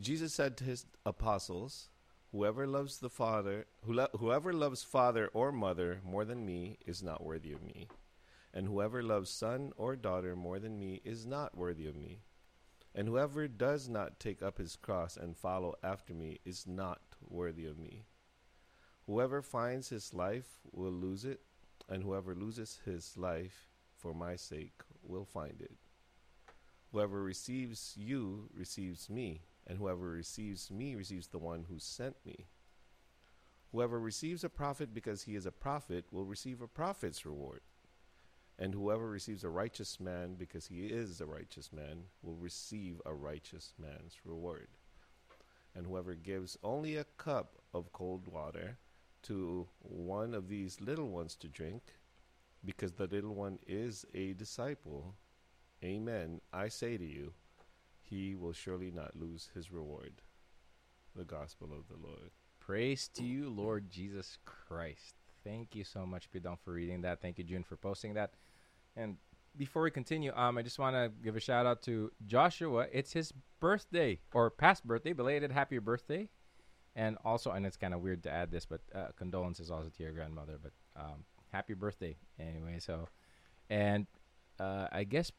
Jesus 0.00 0.32
said 0.34 0.56
to 0.56 0.64
his 0.64 0.86
apostles, 1.06 1.90
"Whoever 2.32 2.66
loves 2.66 2.98
the 2.98 3.10
father, 3.10 3.66
who 3.84 3.92
lo- 3.92 4.08
whoever 4.18 4.52
loves 4.52 4.82
father 4.82 5.28
or 5.32 5.52
mother 5.52 6.00
more 6.02 6.24
than 6.24 6.44
me 6.44 6.78
is 6.86 7.02
not 7.02 7.22
worthy 7.22 7.52
of 7.52 7.62
me, 7.62 7.86
and 8.52 8.66
whoever 8.66 9.02
loves 9.02 9.30
son 9.30 9.72
or 9.76 9.96
daughter 9.96 10.34
more 10.34 10.58
than 10.58 10.78
me 10.78 11.02
is 11.04 11.26
not 11.26 11.56
worthy 11.56 11.86
of 11.86 11.94
me, 11.94 12.22
and 12.94 13.08
whoever 13.08 13.46
does 13.46 13.88
not 13.88 14.18
take 14.18 14.42
up 14.42 14.58
his 14.58 14.74
cross 14.74 15.16
and 15.16 15.36
follow 15.36 15.74
after 15.82 16.14
me 16.14 16.40
is 16.44 16.66
not 16.66 17.00
worthy 17.28 17.66
of 17.66 17.78
me. 17.78 18.04
Whoever 19.06 19.42
finds 19.42 19.88
his 19.88 20.14
life 20.14 20.58
will 20.72 20.92
lose 20.92 21.24
it, 21.24 21.40
and 21.88 22.02
whoever 22.02 22.34
loses 22.34 22.80
his 22.84 23.16
life 23.16 23.68
for 23.96 24.14
my 24.14 24.36
sake 24.36 24.82
will 25.02 25.24
find 25.24 25.60
it. 25.60 25.72
Whoever 26.92 27.22
receives 27.22 27.94
you 27.96 28.48
receives 28.54 29.08
me, 29.08 29.42
and 29.66 29.78
whoever 29.78 30.10
receives 30.10 30.70
me 30.70 30.94
receives 30.94 31.28
the 31.28 31.38
one 31.38 31.66
who 31.68 31.78
sent 31.78 32.16
me. 32.24 32.46
Whoever 33.72 34.00
receives 34.00 34.42
a 34.42 34.48
prophet 34.48 34.92
because 34.92 35.22
he 35.22 35.36
is 35.36 35.46
a 35.46 35.52
prophet 35.52 36.04
will 36.10 36.24
receive 36.24 36.60
a 36.60 36.66
prophet's 36.66 37.24
reward. 37.24 37.60
And 38.58 38.74
whoever 38.74 39.08
receives 39.08 39.44
a 39.44 39.48
righteous 39.48 40.00
man 40.00 40.34
because 40.34 40.66
he 40.66 40.86
is 40.86 41.20
a 41.20 41.26
righteous 41.26 41.72
man 41.72 42.04
will 42.22 42.34
receive 42.34 43.00
a 43.06 43.14
righteous 43.14 43.72
man's 43.78 44.16
reward. 44.24 44.68
And 45.74 45.86
whoever 45.86 46.14
gives 46.14 46.58
only 46.62 46.96
a 46.96 47.04
cup 47.16 47.58
of 47.72 47.92
cold 47.92 48.26
water 48.26 48.78
to 49.22 49.68
one 49.80 50.34
of 50.34 50.48
these 50.48 50.80
little 50.80 51.08
ones 51.08 51.36
to 51.36 51.48
drink, 51.48 51.82
because 52.64 52.92
the 52.92 53.06
little 53.06 53.34
one 53.34 53.58
is 53.66 54.04
a 54.14 54.32
disciple, 54.32 55.14
amen, 55.84 56.40
I 56.52 56.68
say 56.68 56.96
to 56.96 57.04
you, 57.04 57.32
he 58.02 58.34
will 58.34 58.52
surely 58.52 58.90
not 58.90 59.14
lose 59.14 59.50
his 59.54 59.70
reward. 59.70 60.22
The 61.14 61.24
gospel 61.24 61.68
of 61.72 61.88
the 61.88 62.06
Lord. 62.06 62.30
Praise 62.58 63.08
to 63.14 63.24
you, 63.24 63.50
Lord 63.50 63.90
Jesus 63.90 64.38
Christ. 64.44 65.14
Thank 65.44 65.74
you 65.74 65.84
so 65.84 66.04
much, 66.06 66.30
Bidong, 66.30 66.58
for 66.64 66.72
reading 66.72 67.00
that. 67.02 67.20
Thank 67.20 67.38
you, 67.38 67.44
June, 67.44 67.62
for 67.62 67.76
posting 67.76 68.14
that. 68.14 68.34
And 68.96 69.16
before 69.56 69.82
we 69.82 69.90
continue, 69.90 70.32
um, 70.34 70.58
I 70.58 70.62
just 70.62 70.78
want 70.78 70.96
to 70.96 71.10
give 71.22 71.36
a 71.36 71.40
shout 71.40 71.66
out 71.66 71.82
to 71.82 72.10
Joshua. 72.26 72.86
It's 72.92 73.12
his 73.12 73.32
birthday 73.60 74.20
or 74.32 74.50
past 74.50 74.86
birthday, 74.86 75.12
belated 75.12 75.52
happy 75.52 75.78
birthday, 75.78 76.28
and 76.94 77.16
also, 77.24 77.50
and 77.52 77.66
it's 77.66 77.76
kind 77.76 77.94
of 77.94 78.00
weird 78.00 78.22
to 78.24 78.30
add 78.30 78.50
this, 78.50 78.66
but 78.66 78.80
uh, 78.94 79.08
condolences 79.16 79.70
also 79.70 79.88
to 79.88 80.02
your 80.02 80.12
grandmother. 80.12 80.58
But 80.62 80.72
um, 80.96 81.24
happy 81.52 81.74
birthday 81.74 82.16
anyway. 82.38 82.78
So, 82.78 83.08
and 83.68 84.06
uh, 84.58 84.88
I 84.90 85.04
guess 85.04 85.30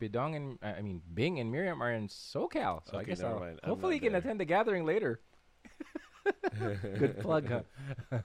Bidong 0.00 0.36
and 0.36 0.58
I 0.62 0.80
mean 0.82 1.02
Bing 1.12 1.40
and 1.40 1.50
Miriam 1.50 1.82
are 1.82 1.92
in 1.92 2.08
SoCal, 2.08 2.82
so 2.90 2.98
I 2.98 3.04
guess 3.04 3.22
I'll, 3.22 3.40
mind. 3.40 3.60
Hopefully 3.64 3.94
you 3.94 4.00
can 4.00 4.12
there. 4.12 4.20
attend 4.20 4.40
the 4.40 4.44
gathering 4.44 4.84
later. 4.84 5.20
Good 6.58 7.20
plug, 7.20 7.48
huh? 7.48 7.62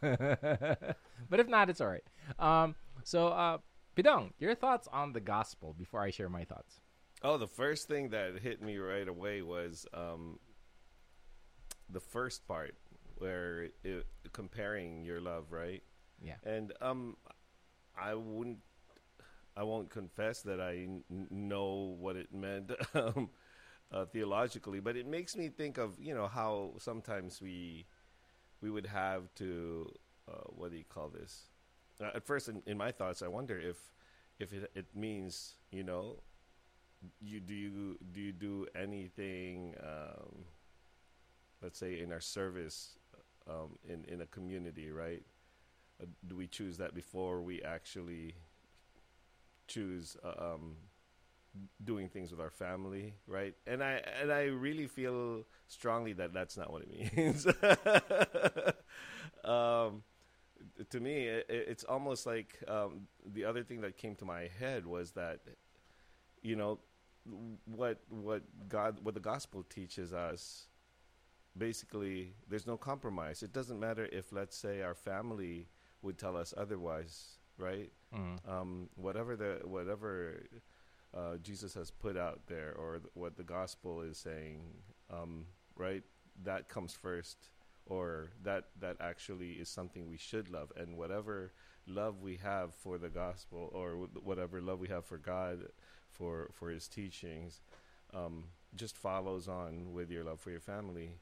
but 1.30 1.40
if 1.40 1.48
not, 1.48 1.70
it's 1.70 1.82
all 1.82 1.88
right. 1.88 2.04
Um, 2.40 2.76
so, 3.04 3.28
uh, 3.28 3.58
Bidong, 3.96 4.32
your 4.40 4.56
thoughts 4.56 4.88
on 4.92 5.14
the 5.14 5.20
gospel 5.20 5.76
before 5.78 6.02
I 6.02 6.10
share 6.10 6.30
my 6.30 6.44
thoughts. 6.44 6.80
Oh, 7.22 7.38
the 7.38 7.48
first 7.48 7.88
thing 7.88 8.10
that 8.10 8.40
hit 8.40 8.62
me 8.62 8.78
right 8.78 9.08
away 9.08 9.42
was 9.42 9.86
um, 9.94 10.40
the 11.90 12.00
first 12.00 12.48
part 12.48 12.76
where 13.16 13.70
it, 13.84 14.06
comparing 14.34 15.04
your 15.04 15.22
love, 15.22 15.52
right? 15.52 15.84
Yeah. 16.22 16.36
And 16.44 16.74
um, 16.82 17.18
I 17.98 18.16
wouldn't, 18.16 18.60
I 19.56 19.64
won't 19.64 19.90
confess 19.90 20.42
that 20.42 20.60
I 20.60 20.74
n- 20.74 21.04
know 21.30 21.96
what 22.00 22.16
it 22.16 22.34
meant 22.34 22.72
um, 22.96 23.30
uh, 23.92 24.06
theologically, 24.06 24.80
but 24.80 24.98
it 24.98 25.06
makes 25.06 25.36
me 25.36 25.50
think 25.50 25.78
of 25.78 26.00
you 26.00 26.16
know 26.16 26.28
how 26.28 26.74
sometimes 26.80 27.42
we 27.42 27.86
we 28.60 28.72
would 28.72 28.88
have 28.88 29.34
to 29.36 29.94
uh, 30.28 30.48
what 30.48 30.72
do 30.72 30.78
you 30.78 30.84
call 30.90 31.10
this? 31.10 31.53
Uh, 32.02 32.12
at 32.16 32.24
first, 32.26 32.50
in, 32.50 32.62
in 32.66 32.78
my 32.78 32.92
thoughts, 32.92 33.22
I 33.22 33.28
wonder 33.28 33.60
if 33.60 33.78
if 34.40 34.52
it, 34.54 34.72
it 34.76 34.86
means 34.96 35.56
you 35.72 35.84
know 35.84 36.18
you 37.22 37.40
do 37.40 37.54
you 37.54 37.98
do 38.14 38.22
you 38.22 38.32
do 38.32 38.68
anything 38.76 39.76
um, 39.84 40.46
let's 41.62 41.80
say 41.80 42.00
in 42.00 42.12
our 42.12 42.20
service 42.20 42.98
um, 43.50 43.78
in 43.88 44.04
in 44.06 44.22
a 44.22 44.26
community 44.28 44.92
right? 44.92 45.24
Uh, 46.02 46.06
do 46.28 46.36
we 46.36 46.48
choose 46.48 46.78
that 46.78 46.94
before 46.96 47.42
we 47.42 47.62
actually 47.64 48.36
choose 49.68 50.18
uh, 50.24 50.54
um, 50.54 50.76
doing 51.84 52.08
things 52.10 52.32
with 52.32 52.40
our 52.40 52.50
family 52.50 53.14
right? 53.28 53.54
And 53.68 53.84
i 53.84 54.02
and 54.22 54.32
i 54.32 54.44
really 54.44 54.88
feel 54.88 55.44
strongly 55.68 56.14
that 56.14 56.34
that's 56.34 56.58
not 56.58 56.72
what 56.72 56.84
it 56.84 57.16
means. 57.18 57.46
Um 59.44 60.04
to 60.90 61.00
me 61.00 61.28
it, 61.28 61.46
it's 61.50 61.84
almost 61.84 62.26
like 62.26 62.58
um, 62.68 63.08
the 63.34 63.46
other 63.46 63.64
thing 63.64 63.82
that 63.82 63.98
came 63.98 64.16
to 64.16 64.26
my 64.26 64.50
head 64.60 64.86
was 64.86 65.12
that 65.12 65.40
you 66.42 66.56
know 66.56 66.80
what 67.66 68.00
what 68.10 68.44
God 68.68 69.00
what 69.04 69.14
the 69.14 69.20
gospel 69.20 69.64
teaches 69.64 70.14
us 70.14 70.68
basically 71.58 72.34
there's 72.50 72.68
no 72.68 72.78
compromise. 72.78 73.44
It 73.44 73.54
doesn't 73.54 73.80
matter 73.80 74.08
if 74.12 74.32
let's 74.32 74.58
say 74.58 74.82
our 74.82 74.96
family 74.96 75.68
would 76.02 76.18
tell 76.18 76.36
us 76.36 76.54
otherwise 76.58 77.38
right? 77.58 77.92
Mm. 78.16 78.50
um, 78.50 78.90
whatever 78.96 79.36
the 79.36 79.60
whatever 79.64 80.44
uh, 81.16 81.38
Jesus 81.42 81.74
has 81.76 81.92
put 81.92 82.18
out 82.18 82.42
there 82.48 82.76
or 82.78 82.98
th- 82.98 83.10
what 83.14 83.38
the 83.38 83.44
gospel 83.44 84.02
is 84.02 84.18
saying 84.18 84.62
um, 85.12 85.46
right? 85.76 86.04
That 86.44 86.68
comes 86.70 86.94
first 86.94 87.50
or 87.86 88.32
that 88.44 88.66
that 88.80 88.98
actually 89.00 89.54
is 89.54 89.70
something 89.70 90.10
we 90.10 90.18
should 90.18 90.50
love. 90.50 90.72
And 90.76 90.98
whatever 90.98 91.52
love 91.88 92.22
we 92.22 92.38
have 92.38 92.74
for 92.74 92.98
the 92.98 93.10
gospel 93.10 93.70
or 93.74 94.08
whatever 94.24 94.62
love 94.62 94.80
we 94.80 94.88
have 94.88 95.06
for 95.06 95.18
God 95.18 95.68
for 96.10 96.50
for 96.54 96.70
his 96.70 96.88
teachings 96.88 97.62
um, 98.14 98.46
just 98.76 98.96
follows 98.98 99.48
on 99.48 99.92
with 99.94 100.10
your 100.10 100.24
love 100.24 100.40
for 100.40 100.52
your 100.52 100.60
family 100.62 101.18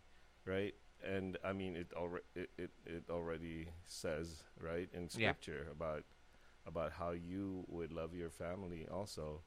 right? 0.45 0.73
And 1.03 1.37
I 1.43 1.53
mean 1.53 1.75
it 1.75 1.91
already 1.95 2.25
it, 2.35 2.49
it, 2.57 2.69
it 2.85 3.03
already 3.09 3.69
says 3.85 4.43
right 4.59 4.89
in 4.93 5.03
Yeah. 5.03 5.31
scripture 5.33 5.67
about 5.71 6.03
about 6.67 6.91
how 6.93 7.11
you 7.11 7.65
would 7.67 7.91
love 7.91 8.13
your 8.13 8.29
family 8.29 8.87
also. 8.91 9.41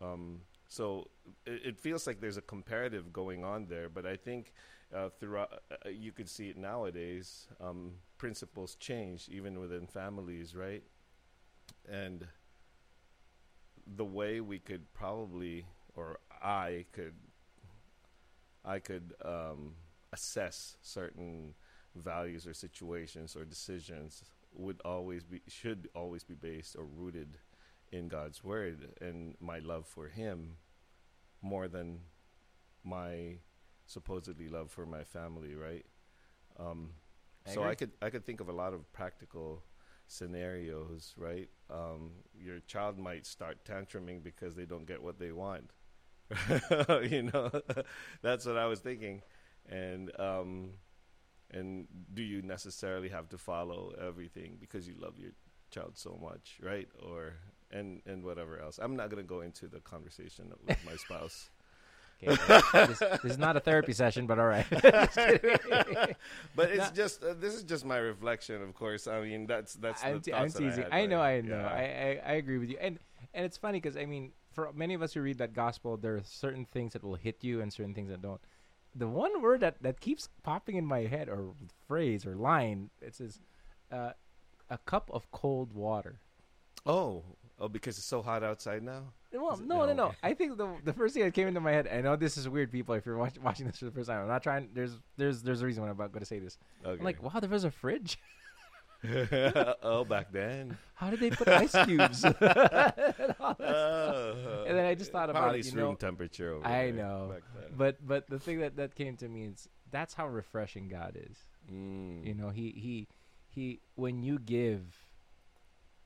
Um, 0.00 0.42
so 0.68 1.08
it, 1.46 1.62
it 1.64 1.78
feels 1.78 2.06
like 2.06 2.20
there's 2.20 2.36
a 2.38 2.42
comparative 2.42 3.12
going 3.12 3.44
on 3.44 3.66
there 3.66 3.88
but 3.88 4.06
I 4.06 4.16
think 4.16 4.52
uh, 4.94 5.08
throughout 5.18 5.62
uh, 5.70 5.88
you 5.88 6.12
could 6.12 6.28
see 6.28 6.48
it 6.48 6.56
nowadays 6.56 7.46
um, 7.60 7.92
principles 8.18 8.74
change 8.76 9.28
even 9.30 9.58
within 9.58 9.86
families 9.86 10.54
right? 10.54 10.82
And 11.90 12.26
the 13.96 14.04
way 14.04 14.40
we 14.40 14.58
could 14.58 14.92
probably 14.92 15.66
or 15.94 16.18
I 16.42 16.86
could 16.92 17.14
I 18.64 18.78
could 18.78 19.14
um, 19.24 19.74
assess 20.12 20.76
certain 20.82 21.54
values 21.96 22.46
or 22.46 22.54
situations 22.54 23.36
or 23.36 23.44
decisions 23.44 24.24
would 24.52 24.80
always 24.84 25.24
be 25.24 25.40
should 25.48 25.88
always 25.94 26.24
be 26.24 26.34
based 26.34 26.76
or 26.76 26.84
rooted 26.84 27.38
in 27.92 28.08
God's 28.08 28.44
word 28.44 28.88
and 29.00 29.34
my 29.40 29.58
love 29.58 29.86
for 29.86 30.08
him 30.08 30.56
more 31.42 31.68
than 31.68 32.00
my 32.84 33.38
supposedly 33.90 34.48
love 34.48 34.70
for 34.70 34.86
my 34.86 35.04
family 35.04 35.54
right? 35.54 35.86
Um, 36.58 36.92
I 37.46 37.50
so 37.50 37.60
agree. 37.60 37.70
I 37.70 37.74
could 37.74 37.90
I 38.02 38.10
could 38.10 38.24
think 38.26 38.40
of 38.40 38.48
a 38.48 38.52
lot 38.52 38.74
of 38.74 38.90
practical 38.92 39.62
scenarios 40.06 41.14
right? 41.16 41.48
Um, 41.70 42.12
your 42.34 42.60
child 42.60 42.98
might 42.98 43.26
start 43.26 43.64
tantruming 43.64 44.22
because 44.22 44.54
they 44.56 44.66
don't 44.66 44.86
get 44.86 45.02
what 45.02 45.18
they 45.18 45.32
want 45.32 45.70
you 47.10 47.22
know? 47.24 47.50
That's 48.22 48.46
what 48.46 48.56
I 48.56 48.66
was 48.66 48.80
thinking. 48.80 49.22
And 49.68 50.10
um, 50.18 50.70
and 51.50 51.86
do 52.14 52.22
you 52.22 52.42
necessarily 52.42 53.08
have 53.08 53.28
to 53.30 53.38
follow 53.38 53.94
everything 54.00 54.58
because 54.60 54.86
you 54.86 54.94
love 54.98 55.18
your 55.18 55.32
child 55.70 55.96
so 55.96 56.18
much 56.22 56.58
right? 56.62 56.88
Or 57.02 57.34
and 57.70 58.02
and 58.06 58.24
whatever 58.24 58.60
else. 58.60 58.78
I'm 58.82 58.96
not 58.96 59.10
going 59.10 59.22
to 59.22 59.28
go 59.28 59.40
into 59.40 59.68
the 59.68 59.80
conversation 59.80 60.52
with 60.66 60.84
my 60.84 60.96
spouse 60.96 61.50
Okay, 62.26 62.60
this, 62.86 62.98
this 62.98 63.24
is 63.32 63.38
not 63.38 63.56
a 63.56 63.60
therapy 63.60 63.92
session, 63.92 64.26
but 64.26 64.38
all 64.38 64.46
right. 64.46 64.66
but 66.56 66.70
it's 66.70 66.88
No. 66.88 66.90
just 66.94 67.24
uh, 67.24 67.34
this 67.34 67.54
is 67.54 67.62
just 67.62 67.84
my 67.84 67.98
reflection 67.98 68.62
of 68.62 68.74
course 68.74 69.06
i 69.06 69.20
mean 69.20 69.46
that's 69.46 69.74
that's 69.74 70.04
I'm, 70.04 70.20
te- 70.20 70.32
I'm 70.34 70.50
teasing. 70.50 70.84
had 70.84 70.92
I, 70.92 71.06
know? 71.06 71.20
I 71.20 71.40
know. 71.40 71.58
Yeah. 71.58 71.68
I, 71.68 72.20
I, 72.28 72.32
I 72.32 72.34
agree 72.34 72.58
with 72.58 72.70
you. 72.70 72.78
And 72.80 72.98
and 73.34 73.44
it's 73.44 73.56
funny 73.56 73.80
because 73.80 73.96
I 73.96 74.06
mean, 74.06 74.32
for 74.52 74.70
many 74.74 74.94
of 74.94 75.02
us 75.02 75.14
who 75.14 75.22
read 75.22 75.38
that 75.38 75.54
gospel, 75.54 75.96
there 75.96 76.16
are 76.16 76.22
certain 76.24 76.64
things 76.64 76.92
that 76.94 77.04
will 77.04 77.14
hit 77.14 77.42
you 77.42 77.60
and 77.60 77.72
certain 77.72 77.94
things 77.94 78.10
that 78.10 78.22
don't. 78.22 78.40
The 78.94 79.06
one 79.06 79.40
word 79.40 79.60
that, 79.60 79.80
that 79.82 80.00
keeps 80.00 80.28
popping 80.42 80.74
in 80.76 80.84
my 80.84 81.00
head, 81.06 81.28
or 81.28 81.52
phrase, 81.86 82.26
or 82.26 82.34
line, 82.34 82.90
it 83.00 83.14
says, 83.14 83.38
uh, 83.92 84.12
"A 84.68 84.78
cup 84.78 85.10
of 85.12 85.30
cold 85.30 85.72
water." 85.72 86.18
oh 86.86 87.22
oh 87.58 87.68
because 87.68 87.98
it's 87.98 88.06
so 88.06 88.22
hot 88.22 88.42
outside 88.42 88.82
now 88.82 89.12
Well, 89.32 89.56
no, 89.58 89.78
no, 89.78 89.86
no, 89.86 89.92
no. 89.92 90.04
okay. 90.06 90.16
I 90.22 90.34
think 90.34 90.56
the 90.56 90.68
the 90.84 90.92
first 90.92 91.14
thing 91.14 91.22
that 91.24 91.34
came 91.34 91.46
into 91.46 91.60
my 91.60 91.72
head. 91.72 91.88
I 91.88 92.00
know 92.00 92.16
this 92.16 92.36
is 92.36 92.48
weird, 92.48 92.72
people. 92.72 92.94
If 92.94 93.06
you're 93.06 93.16
watch, 93.16 93.38
watching 93.42 93.66
this 93.66 93.78
for 93.78 93.84
the 93.84 93.90
first 93.92 94.08
time, 94.08 94.22
I'm 94.22 94.28
not 94.28 94.42
trying. 94.42 94.70
There's 94.74 94.98
there's 95.16 95.42
there's 95.42 95.62
a 95.62 95.66
reason 95.66 95.82
why 95.82 95.90
I'm 95.90 96.00
about 96.00 96.18
to 96.18 96.26
say 96.26 96.38
this. 96.38 96.58
okay. 96.84 96.98
I'm 96.98 97.04
like, 97.04 97.22
wow, 97.22 97.38
there 97.40 97.50
was 97.50 97.64
a 97.64 97.70
fridge. 97.70 98.18
oh 99.82 100.04
back 100.04 100.30
then 100.30 100.76
How 100.94 101.08
did 101.08 101.20
they 101.20 101.30
put 101.30 101.48
ice 101.48 101.74
cubes? 101.86 102.22
and, 102.24 102.34
oh. 103.40 104.64
And 104.68 104.76
then 104.76 104.84
I 104.84 104.94
just 104.94 105.10
thought 105.10 105.30
about 105.30 105.56
it, 105.56 105.64
you 105.64 105.72
room 105.72 105.92
know. 105.92 105.94
temperature 105.94 106.52
over 106.52 106.66
I 106.66 106.90
know. 106.90 107.36
But 107.74 108.06
but 108.06 108.28
the 108.28 108.38
thing 108.38 108.60
that 108.60 108.76
that 108.76 108.94
came 108.94 109.16
to 109.18 109.28
me 109.28 109.44
is 109.44 109.68
that's 109.90 110.12
how 110.12 110.28
refreshing 110.28 110.88
God 110.88 111.16
is. 111.16 111.38
Mm. 111.72 112.26
You 112.26 112.34
know, 112.34 112.50
he 112.50 112.72
he 112.76 113.08
he 113.48 113.80
when 113.94 114.22
you 114.22 114.38
give 114.38 114.82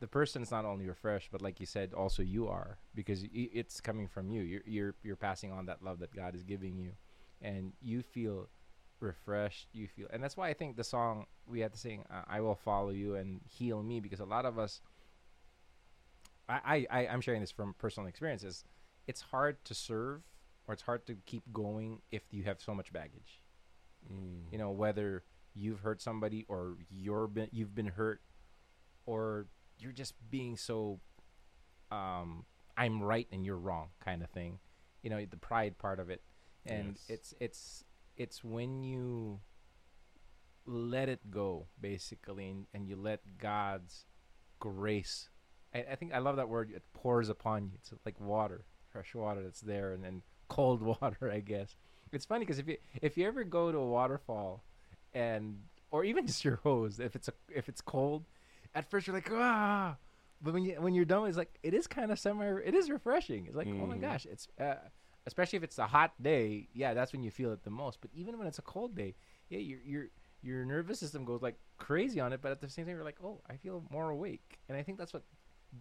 the 0.05 0.09
person's 0.21 0.51
not 0.51 0.65
only 0.67 0.87
refreshed, 0.87 1.31
but 1.33 1.41
like 1.41 1.61
you 1.61 1.67
said, 1.67 1.95
also 1.95 2.23
you 2.23 2.47
are 2.49 2.77
because 2.95 3.23
y- 3.23 3.49
it's 3.61 3.81
coming 3.81 4.07
from 4.07 4.29
you. 4.29 4.43
You're 4.43 4.63
you're 4.67 4.95
you're 5.03 5.17
passing 5.29 5.51
on 5.51 5.65
that 5.67 5.83
love 5.83 5.99
that 6.01 6.15
God 6.15 6.35
is 6.35 6.43
giving 6.43 6.77
you, 6.77 6.93
and 7.41 7.73
you 7.81 8.03
feel 8.03 8.49
refreshed. 9.01 9.69
You 9.73 9.89
feel, 9.89 10.09
and 10.13 10.23
that's 10.23 10.37
why 10.37 10.49
I 10.51 10.55
think 10.55 10.77
the 10.77 10.85
song 10.85 11.25
we 11.47 11.61
had 11.61 11.73
to 11.73 11.79
sing, 11.79 12.05
uh, 12.11 12.23
"I 12.27 12.41
will 12.43 12.55
follow 12.55 12.91
you 12.91 13.15
and 13.15 13.41
heal 13.49 13.83
me," 13.83 14.01
because 14.01 14.21
a 14.21 14.27
lot 14.27 14.45
of 14.45 14.59
us, 14.59 14.83
I 16.49 16.87
I 16.91 17.01
I- 17.01 17.09
I'm 17.09 17.21
sharing 17.21 17.41
this 17.41 17.51
from 17.51 17.75
personal 17.75 18.07
experiences. 18.09 18.65
It's 19.07 19.21
hard 19.23 19.65
to 19.65 19.75
serve, 19.75 20.23
or 20.67 20.75
it's 20.75 20.83
hard 20.83 21.07
to 21.07 21.15
keep 21.27 21.45
going 21.53 22.03
if 22.11 22.23
you 22.31 22.43
have 22.45 22.61
so 22.61 22.75
much 22.75 22.93
baggage 22.93 23.41
Mm. 24.13 24.53
you 24.53 24.59
know 24.59 24.71
whether 24.71 25.25
you've 25.55 25.81
hurt 25.81 26.03
somebody 26.03 26.45
or 26.49 26.77
you're 26.91 27.27
been 27.27 27.49
you've 27.53 27.75
been 27.75 27.87
hurt 27.87 28.21
or 29.07 29.47
you're 29.79 29.93
just 29.93 30.15
being 30.31 30.57
so 30.57 31.01
um 31.91 32.45
i'm 32.77 33.03
right 33.03 33.27
and 33.33 33.45
you're 33.45 33.57
wrong 33.59 33.89
kind 34.05 34.23
of 34.23 34.31
thing 34.31 34.59
you 35.03 35.11
know 35.11 35.25
the 35.31 35.37
pride 35.37 35.77
part 35.79 35.99
of 36.01 36.11
it 36.11 36.23
and 36.67 36.97
Yes. 36.97 37.05
it's 37.09 37.35
it's 37.41 37.85
it's 38.17 38.45
when 38.45 38.83
you 38.83 39.41
let 40.67 41.09
it 41.09 41.31
go 41.31 41.67
basically 41.81 42.49
and, 42.49 42.67
and 42.73 42.89
you 42.89 42.97
let 42.97 43.21
god's 43.39 44.07
grace 44.59 45.29
I, 45.75 45.85
I 45.93 45.95
think 45.97 46.15
I 46.15 46.19
love 46.19 46.37
that 46.37 46.49
word. 46.49 46.71
It 46.71 46.85
pours 46.93 47.29
upon 47.29 47.65
you. 47.65 47.73
It's 47.75 47.93
like 48.07 48.21
water, 48.21 48.65
fresh 48.93 49.13
water 49.13 49.43
that's 49.43 49.61
there, 49.61 49.91
and 49.91 50.05
then 50.05 50.23
cold 50.49 50.81
water. 50.83 51.29
I 51.33 51.41
guess 51.41 51.75
it's 52.13 52.25
funny 52.25 52.45
because 52.45 52.61
if 52.61 52.69
you 52.69 52.77
if 53.03 53.19
you 53.19 53.27
ever 53.27 53.43
go 53.43 53.73
to 53.73 53.79
a 53.79 53.85
waterfall, 53.85 54.63
and 55.13 55.59
or 55.91 56.05
even 56.05 56.29
just 56.29 56.45
your 56.45 56.61
hose, 56.63 57.01
if 57.01 57.17
it's 57.17 57.27
a 57.27 57.33
if 57.53 57.69
it's 57.69 57.81
cold, 57.81 58.23
at 58.75 58.91
first 58.91 59.07
you're 59.07 59.15
like 59.15 59.31
ah, 59.33 59.97
but 60.43 60.55
when 60.55 60.65
you 60.65 60.75
when 60.81 60.95
you're 60.95 61.05
done, 61.05 61.27
it's 61.29 61.37
like 61.39 61.59
it 61.63 61.75
is 61.75 61.87
kind 61.87 62.11
of 62.11 62.19
semi. 62.19 62.47
It 62.65 62.75
is 62.75 62.91
refreshing. 62.91 63.47
It's 63.47 63.57
like 63.57 63.69
oh 63.69 63.87
my 63.87 63.97
Mhm. 63.97 64.01
gosh, 64.01 64.27
it's 64.27 64.49
uh, 64.61 64.75
especially 65.27 65.57
if 65.59 65.63
it's 65.63 65.79
a 65.79 65.87
hot 65.87 66.13
day. 66.23 66.69
Yeah, 66.75 66.93
that's 66.95 67.13
when 67.13 67.23
you 67.23 67.31
feel 67.31 67.53
it 67.53 67.63
the 67.63 67.71
most. 67.71 68.01
But 68.01 68.11
even 68.15 68.39
when 68.39 68.47
it's 68.47 68.59
a 68.59 68.63
cold 68.63 68.95
day, 68.95 69.15
yeah, 69.49 69.59
your 69.59 69.81
your 69.81 70.05
your 70.43 70.65
nervous 70.67 70.99
system 70.99 71.25
goes 71.25 71.41
like 71.41 71.59
crazy 71.79 72.21
on 72.21 72.33
it. 72.33 72.43
But 72.43 72.53
at 72.53 72.61
the 72.61 72.69
same 72.69 72.85
time, 72.87 72.97
you're 72.97 73.05
like, 73.05 73.23
oh, 73.25 73.41
I 73.49 73.57
feel 73.57 73.85
more 73.91 74.11
awake. 74.11 74.59
And 74.69 74.77
I 74.77 74.83
think 74.83 74.99
that's 74.99 75.15
what, 75.15 75.23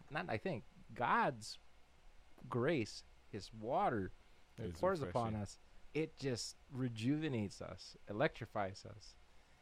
not 0.10 0.26
I 0.30 0.38
think 0.38 0.64
God's 0.94 1.58
grace, 2.50 3.04
His 3.30 3.52
water, 3.54 4.12
that 4.58 4.74
pours 4.80 5.02
upon 5.02 5.34
us. 5.42 5.60
It 5.94 6.18
just 6.18 6.56
rejuvenates 6.72 7.62
us, 7.62 7.98
electrifies 8.10 8.86
us, 8.86 9.16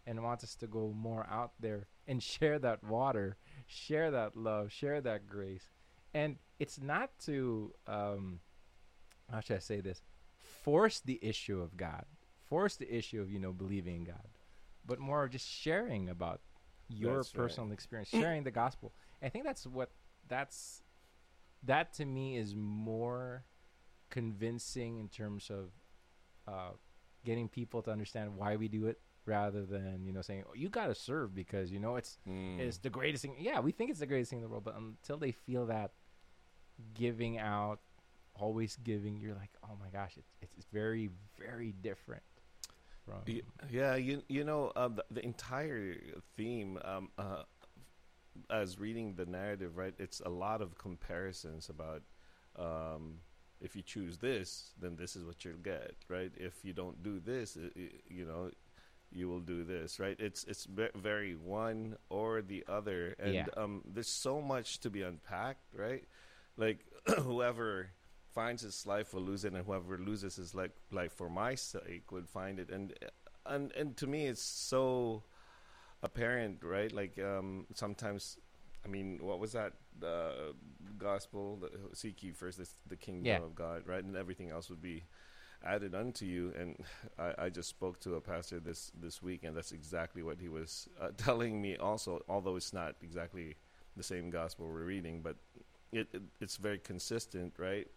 and 0.06 0.24
wants 0.24 0.44
us 0.44 0.56
to 0.56 0.68
go 0.68 0.94
more 0.96 1.26
out 1.30 1.54
there 1.60 1.88
and 2.12 2.22
share 2.22 2.60
that 2.60 2.84
water, 2.84 3.38
share 3.68 4.12
that 4.12 4.36
love, 4.36 4.70
share 4.70 5.00
that 5.00 5.28
grace. 5.28 5.70
And 6.14 6.36
it's 6.60 6.80
not 6.82 7.10
to, 7.26 7.74
um, 7.88 8.42
how 9.32 9.40
should 9.40 9.56
I 9.56 9.60
say 9.60 9.80
this? 9.80 10.02
Force 10.38 11.00
the 11.00 11.18
issue 11.22 11.62
of 11.62 11.78
God, 11.78 12.04
force 12.50 12.76
the 12.76 12.94
issue 12.94 13.22
of 13.22 13.32
you 13.32 13.40
know 13.40 13.54
believing 13.54 13.96
in 13.96 14.04
God, 14.04 14.28
but 14.86 15.00
more 15.00 15.24
of 15.24 15.32
just 15.32 15.48
sharing 15.48 16.10
about 16.10 16.42
your 16.90 17.16
That's 17.16 17.34
right. 17.34 17.44
personal 17.44 17.72
experience, 17.72 18.10
sharing 18.10 18.44
the 18.44 18.52
gospel. 18.52 18.92
I 19.24 19.30
think 19.30 19.46
that's 19.46 19.66
what 19.66 19.92
that's 20.28 20.84
that 21.64 21.94
to 21.94 22.06
me 22.06 22.36
is 22.36 22.56
more 22.56 23.46
convincing 24.10 24.98
in 25.00 25.08
terms 25.08 25.50
of 25.50 25.72
uh, 26.46 26.72
getting 27.24 27.48
people 27.48 27.82
to 27.84 27.92
understand 27.92 28.36
why 28.36 28.58
we 28.58 28.68
do 28.68 28.88
it 28.88 29.00
rather 29.26 29.66
than 29.66 30.04
you 30.06 30.12
know 30.12 30.22
saying 30.22 30.44
oh, 30.50 30.54
you 30.56 30.70
got 30.70 30.88
to 30.88 30.96
serve 30.96 31.34
because 31.36 31.72
you 31.72 31.80
know 31.80 31.96
it's 31.96 32.18
Mm. 32.28 32.60
it's 32.60 32.78
the 32.80 32.90
greatest 32.90 33.22
thing 33.24 33.36
yeah 33.40 33.60
we 33.60 33.72
think 33.72 33.90
it's 33.92 34.00
the 34.00 34.06
greatest 34.08 34.30
thing 34.32 34.40
in 34.40 34.44
the 34.44 34.50
world 34.50 34.64
but 34.64 34.76
until 34.76 35.18
they 35.18 35.32
feel 35.32 35.66
that 35.68 35.92
giving 36.94 37.38
out 37.38 37.80
always 38.34 38.78
giving 38.78 39.18
you're 39.18 39.36
like 39.36 39.52
oh 39.64 39.76
my 39.80 39.90
gosh 39.90 40.14
it's 40.18 40.32
it's 40.42 40.66
very 40.74 41.10
very 41.38 41.72
different 41.82 42.24
from 43.06 43.18
Yeah, 43.70 43.96
you 43.96 44.24
you 44.28 44.44
know 44.44 44.72
uh, 44.76 44.88
the, 44.88 45.06
the 45.12 45.24
entire 45.26 45.96
theme 46.36 46.80
um, 46.84 47.10
uh, 47.18 47.44
as 48.50 48.80
reading 48.80 49.16
the 49.16 49.26
narrative, 49.26 49.76
right? 49.78 49.94
It's 49.98 50.22
a 50.22 50.30
lot 50.30 50.62
of 50.62 50.78
comparisons 50.78 51.70
about 51.70 52.02
um, 52.58 53.20
if 53.60 53.76
you 53.76 53.82
choose 53.82 54.18
this, 54.18 54.74
then 54.80 54.96
this 54.96 55.16
is 55.16 55.24
what 55.26 55.44
you'll 55.44 55.58
get, 55.64 55.96
right? 56.08 56.32
If 56.38 56.64
you 56.64 56.74
don't 56.74 57.02
do 57.04 57.20
this, 57.20 57.58
i 57.58 57.68
i 57.80 57.90
you 58.08 58.26
know, 58.26 58.52
you 59.12 59.28
will 59.30 59.40
do 59.42 59.64
this, 59.64 60.00
right? 60.00 60.16
It's 60.20 60.44
it's 60.46 60.66
very 60.96 61.36
one 61.36 61.98
or 62.10 62.42
the 62.42 62.64
other, 62.68 63.16
and 63.20 63.36
Yeah. 63.36 63.46
um, 63.58 63.82
there's 63.86 64.08
so 64.08 64.42
much 64.42 64.80
to 64.82 64.90
be 64.90 65.02
unpacked, 65.02 65.74
right? 65.76 66.04
Like 66.58 66.86
whoever 67.20 67.92
finds 68.34 68.62
his 68.62 68.86
life 68.88 69.14
will 69.14 69.22
lose 69.24 69.44
it, 69.46 69.54
and 69.54 69.66
whoever 69.66 69.98
loses 69.98 70.36
his 70.36 70.56
like 70.56 70.72
life 70.92 71.14
for 71.14 71.30
my 71.30 71.56
sake 71.56 72.12
would 72.12 72.30
find 72.30 72.60
it. 72.60 72.70
And 72.70 72.94
and 73.46 73.72
and 73.74 73.98
to 73.98 74.08
me, 74.08 74.28
it's 74.28 74.42
so 74.42 75.24
apparent, 76.04 76.64
right? 76.64 76.92
Like 76.92 77.20
um, 77.20 77.68
sometimes, 77.74 78.38
I 78.86 78.88
mean, 78.88 79.20
what 79.22 79.40
was 79.40 79.52
that 79.54 79.74
uh, 80.04 80.54
gospel? 80.98 81.58
The, 81.58 81.96
Seek 81.96 82.24
ye 82.24 82.32
first 82.32 82.58
the, 82.58 82.68
the 82.88 82.96
kingdom 82.96 83.26
Yeah. 83.28 83.38
of 83.38 83.56
God, 83.56 83.84
right, 83.88 84.04
and 84.04 84.16
everything 84.16 84.50
else 84.50 84.70
would 84.70 84.82
be 84.82 85.04
added 85.66 85.96
unto 85.96 86.26
you. 86.26 86.54
And 86.58 86.78
I, 87.20 87.46
I 87.46 87.50
just 87.50 87.70
spoke 87.70 88.00
to 88.02 88.16
a 88.16 88.22
pastor 88.22 88.60
this 88.60 88.92
this 89.00 89.22
week, 89.22 89.44
and 89.44 89.56
that's 89.56 89.72
exactly 89.72 90.24
what 90.24 90.40
he 90.40 90.50
was 90.50 90.88
uh, 91.00 91.10
telling 91.18 91.62
me. 91.62 91.78
Also, 91.78 92.22
although 92.28 92.56
it's 92.56 92.74
not 92.74 92.96
exactly 93.02 93.56
the 93.98 94.04
same 94.04 94.30
gospel 94.30 94.68
we're 94.68 94.84
reading, 94.86 95.22
but 95.22 95.36
it, 95.92 96.08
it 96.14 96.22
it's 96.40 96.58
very 96.58 96.80
consistent, 96.80 97.54
right? 97.58 97.88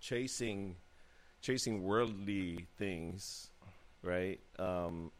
Chasing 0.00 0.76
chasing 1.40 1.82
worldly 1.82 2.66
things, 2.78 3.50
right? 4.02 4.40
Um, 4.58 5.10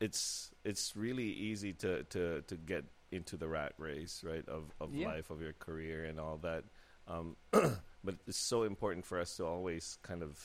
it's 0.00 0.50
it's 0.64 0.96
really 0.96 1.24
easy 1.30 1.72
to, 1.74 2.02
to, 2.04 2.42
to 2.42 2.56
get 2.56 2.84
into 3.12 3.36
the 3.36 3.48
rat 3.48 3.72
race, 3.78 4.22
right? 4.24 4.46
Of 4.48 4.64
of 4.80 4.94
Yeah. 4.94 5.06
life, 5.06 5.30
of 5.30 5.40
your 5.40 5.52
career, 5.54 6.04
and 6.04 6.18
all 6.20 6.38
that. 6.38 6.64
Um, 7.08 7.36
but 8.06 8.14
it's 8.26 8.38
so 8.38 8.62
important 8.62 9.04
for 9.04 9.20
us 9.20 9.36
to 9.36 9.44
always 9.44 9.98
kind 10.02 10.22
of 10.22 10.38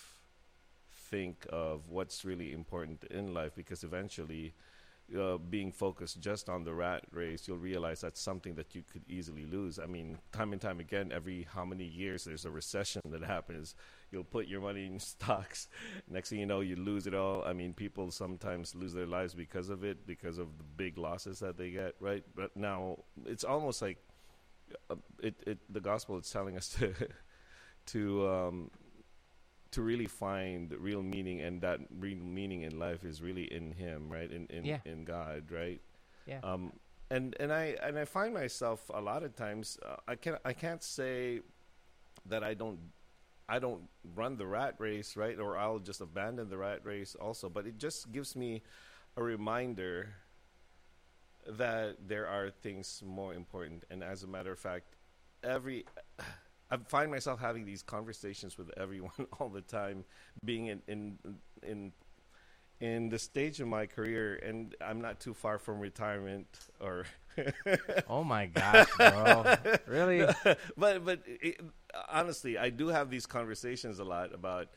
think 0.92 1.46
of 1.50 1.90
what's 1.90 2.26
really 2.26 2.52
important 2.52 3.04
in 3.06 3.34
life 3.34 3.54
because 3.56 3.84
eventually 3.84 4.54
uh, 5.18 5.38
being 5.38 5.72
focused 5.72 6.22
just 6.22 6.50
on 6.50 6.64
the 6.64 6.74
rat 6.74 7.04
race 7.12 7.48
you'll 7.48 7.58
realize 7.58 8.00
that's 8.02 8.22
something 8.22 8.56
that 8.56 8.74
you 8.74 8.82
could 8.92 9.04
easily 9.10 9.46
lose. 9.46 9.78
I 9.78 9.86
mean 9.86 10.18
time 10.32 10.54
and 10.54 10.62
time 10.62 10.80
again 10.80 11.12
every 11.14 11.48
how 11.54 11.66
many 11.66 11.84
years 11.84 12.24
there's 12.24 12.46
a 12.46 12.52
recession 12.52 13.02
that 13.06 13.24
happens 13.24 13.76
you'll 14.10 14.24
put 14.24 14.48
your 14.48 14.62
money 14.62 14.86
in 14.86 15.00
stocks. 15.14 15.68
Next 16.10 16.30
thing 16.30 16.40
you 16.40 16.46
know 16.46 16.62
you 16.62 16.78
lose 16.78 17.08
it 17.08 17.14
all. 17.14 17.44
I 17.46 17.54
mean 17.54 17.74
people 17.74 18.10
sometimes 18.10 18.74
lose 18.74 18.94
their 18.94 19.06
lives 19.06 19.36
because 19.36 19.70
of 19.70 19.84
it 19.84 20.08
because 20.08 20.38
of 20.40 20.58
the 20.58 20.64
big 20.64 20.98
losses 20.98 21.40
that 21.40 21.58
they 21.58 21.72
get 21.72 21.94
right? 22.00 22.24
But 22.36 22.56
now 22.56 23.00
it's 23.26 23.44
almost 23.44 23.82
like 23.82 23.98
uh, 24.90 24.96
it, 25.22 25.36
it 25.46 25.58
the 25.70 25.82
gospel 25.82 26.18
is 26.18 26.30
telling 26.30 26.56
us 26.56 26.70
to 26.80 26.94
to 27.88 28.28
um 28.28 28.72
to 29.72 29.82
really 29.82 30.06
find 30.06 30.72
real 30.80 31.02
meaning 31.02 31.40
and 31.42 31.62
that 31.62 31.80
real 31.98 32.18
meaning 32.18 32.64
in 32.64 32.78
life 32.78 33.04
is 33.06 33.22
really 33.22 33.44
in 33.54 33.72
him 33.72 34.10
right? 34.10 34.32
In 34.32 34.46
in, 34.48 34.66
Yeah. 34.66 34.80
in 34.86 35.04
god 35.06 35.52
right? 35.52 35.82
Yeah. 36.26 36.40
Um 36.44 36.74
and 37.10 37.36
and 37.40 37.52
i 37.52 37.76
and 37.84 37.98
i 38.00 38.06
find 38.06 38.34
myself 38.34 38.90
a 38.94 39.02
lot 39.02 39.24
of 39.24 39.36
times 39.36 39.78
uh, 39.86 39.96
i 40.08 40.16
can't 40.16 40.38
i 40.46 40.54
can't 40.54 40.84
say 40.84 41.42
that 42.26 42.44
i 42.44 42.54
don't 42.54 42.80
i 43.50 43.60
don't 43.60 43.84
run 44.16 44.38
the 44.38 44.46
rat 44.46 44.76
race 44.78 45.18
right? 45.18 45.40
Or 45.40 45.58
i'll 45.58 45.80
just 45.80 46.00
abandon 46.02 46.50
the 46.50 46.58
rat 46.58 46.82
race 46.86 47.16
also 47.16 47.50
but 47.50 47.66
it 47.66 47.78
just 47.78 48.12
gives 48.12 48.36
me 48.36 48.62
a 49.18 49.24
reminder 49.24 50.14
that 51.48 51.98
there 52.08 52.28
are 52.28 52.50
things 52.52 53.02
more 53.06 53.34
important. 53.34 53.84
And 53.90 54.04
as 54.04 54.24
a 54.24 54.28
matter 54.28 54.52
of 54.52 54.60
fact 54.60 54.96
every 55.44 55.86
I 56.72 56.78
find 56.88 57.12
myself 57.12 57.40
having 57.40 57.66
these 57.66 57.84
conversations 57.84 58.58
with 58.58 58.72
everyone 58.78 59.12
all 59.40 59.50
the 59.50 59.62
time, 59.62 60.06
being 60.44 60.68
in 60.68 60.82
in 60.88 61.18
in 61.64 61.92
in 62.80 63.10
the 63.10 63.20
stage 63.20 63.60
of 63.60 63.68
my 63.68 63.86
career, 63.86 64.36
and 64.44 64.74
I'm 64.82 65.02
not 65.02 65.20
too 65.20 65.34
far 65.36 65.60
from 65.60 65.80
retirement. 65.80 66.48
Or, 66.80 67.06
oh 68.10 68.24
my 68.24 68.48
gosh 68.48 68.88
bro 68.98 69.56
really 69.88 70.26
but 70.78 71.06
but 71.06 71.20
it, 71.26 71.62
honestly, 72.10 72.58
I 72.58 72.70
do 72.70 72.88
have 72.88 73.10
these 73.10 73.26
conversations 73.26 74.00
a 74.00 74.04
lot 74.04 74.34
about 74.34 74.68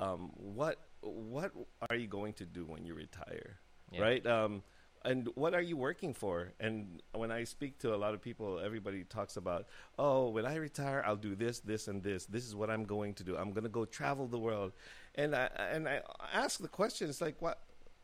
um, 0.00 0.30
what 0.34 0.78
what 1.00 1.52
are 1.88 1.96
you 1.96 2.06
going 2.08 2.32
to 2.34 2.44
do 2.46 2.64
when 2.64 2.84
you 2.84 2.94
retire, 2.94 3.58
Yeah. 3.90 4.02
right? 4.02 4.26
Um, 4.26 4.62
and 5.04 5.28
what 5.34 5.54
are 5.54 5.60
you 5.60 5.76
working 5.76 6.14
for? 6.14 6.52
And 6.60 7.02
when 7.12 7.30
I 7.30 7.44
speak 7.44 7.78
to 7.80 7.94
a 7.94 7.96
lot 7.96 8.14
of 8.14 8.22
people, 8.22 8.60
everybody 8.60 9.04
talks 9.04 9.36
about, 9.36 9.66
oh, 9.98 10.28
when 10.28 10.46
I 10.46 10.56
retire, 10.56 11.02
I'll 11.06 11.16
do 11.16 11.34
this, 11.34 11.60
this, 11.60 11.88
and 11.88 12.02
this. 12.02 12.26
This 12.26 12.46
is 12.46 12.54
what 12.54 12.70
I'm 12.70 12.84
going 12.84 13.14
to 13.14 13.24
do. 13.24 13.36
I'm 13.36 13.52
going 13.52 13.64
to 13.64 13.70
go 13.70 13.84
travel 13.84 14.26
the 14.26 14.38
world. 14.38 14.72
And 15.14 15.34
I 15.34 15.48
and 15.58 15.88
I 15.88 16.00
ask 16.32 16.60
the 16.60 16.68
question, 16.68 17.08
it's 17.08 17.20
like, 17.20 17.40
what? 17.40 17.60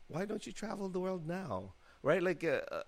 Why 0.07 0.25
don't 0.25 0.45
you 0.45 0.53
travel 0.53 0.89
the 0.89 0.99
world 0.99 1.27
now? 1.27 1.73
Right? 2.01 2.21
Like, 2.21 2.43
uh, 2.43 2.61
uh, 2.71 2.81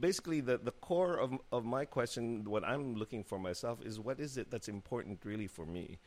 basically, 0.00 0.40
the 0.40 0.58
the 0.58 0.72
core 0.72 1.16
of 1.16 1.38
of 1.52 1.64
my 1.64 1.84
question, 1.84 2.44
what 2.44 2.64
I'm 2.64 2.94
looking 2.94 3.22
for 3.22 3.38
myself, 3.38 3.80
is 3.84 4.00
what 4.00 4.20
is 4.20 4.36
it 4.36 4.50
that's 4.50 4.68
important 4.68 5.20
really 5.24 5.46
for 5.46 5.66
me? 5.66 5.98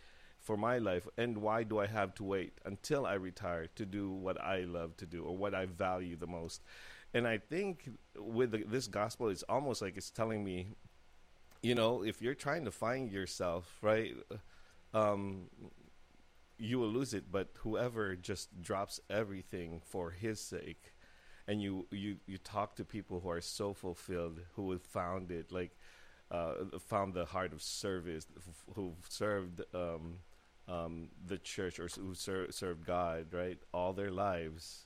for 0.41 0.57
my 0.57 0.79
life 0.79 1.07
and 1.17 1.37
why 1.37 1.63
do 1.63 1.77
I 1.77 1.85
have 1.85 2.15
to 2.15 2.23
wait 2.23 2.53
until 2.65 3.05
I 3.05 3.13
retire 3.13 3.67
to 3.75 3.85
do 3.85 4.09
what 4.09 4.41
I 4.41 4.61
love 4.61 4.97
to 4.97 5.05
do 5.05 5.23
or 5.23 5.37
what 5.37 5.53
I 5.53 5.67
value 5.67 6.15
the 6.15 6.27
most 6.27 6.63
and 7.13 7.27
I 7.27 7.37
think 7.37 7.89
with 8.17 8.51
the, 8.51 8.63
this 8.63 8.87
gospel 8.87 9.29
it's 9.29 9.43
almost 9.43 9.81
like 9.81 9.97
it's 9.97 10.09
telling 10.09 10.43
me 10.43 10.67
you 11.61 11.75
know 11.75 12.03
if 12.03 12.21
you're 12.21 12.35
trying 12.35 12.65
to 12.65 12.71
find 12.71 13.11
yourself 13.11 13.77
right 13.81 14.15
um 14.93 15.43
you 16.57 16.79
will 16.79 16.89
lose 16.89 17.13
it 17.13 17.31
but 17.31 17.49
whoever 17.59 18.15
just 18.15 18.61
drops 18.61 18.99
everything 19.09 19.81
for 19.83 20.11
his 20.11 20.39
sake 20.39 20.93
and 21.47 21.61
you 21.61 21.87
you 21.91 22.17
you 22.27 22.37
talk 22.37 22.75
to 22.75 22.85
people 22.85 23.19
who 23.19 23.29
are 23.29 23.41
so 23.41 23.73
fulfilled 23.73 24.39
who 24.55 24.71
have 24.71 24.81
found 24.81 25.31
it 25.31 25.51
like 25.51 25.71
uh, 26.31 26.53
found 26.79 27.13
the 27.13 27.25
heart 27.25 27.51
of 27.51 27.61
service, 27.61 28.25
who've 28.73 29.05
served 29.09 29.61
um, 29.75 30.15
um, 30.67 31.09
the 31.27 31.37
church 31.37 31.79
or 31.79 31.89
who 31.89 32.15
ser- 32.15 32.51
served 32.51 32.85
God, 32.85 33.33
right? 33.33 33.59
All 33.73 33.91
their 33.93 34.11
lives 34.11 34.85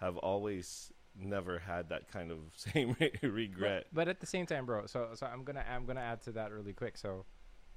have 0.00 0.16
always 0.16 0.92
never 1.18 1.58
had 1.58 1.88
that 1.90 2.08
kind 2.10 2.30
of 2.30 2.38
same 2.56 2.96
regret. 3.22 3.86
But, 3.92 3.94
but 3.94 4.08
at 4.08 4.20
the 4.20 4.26
same 4.26 4.46
time, 4.46 4.66
bro. 4.66 4.86
So 4.86 5.10
so 5.14 5.26
I'm 5.26 5.44
gonna 5.44 5.64
I'm 5.70 5.84
gonna 5.86 6.00
add 6.00 6.22
to 6.22 6.32
that 6.32 6.52
really 6.52 6.72
quick. 6.72 6.96
So, 6.96 7.24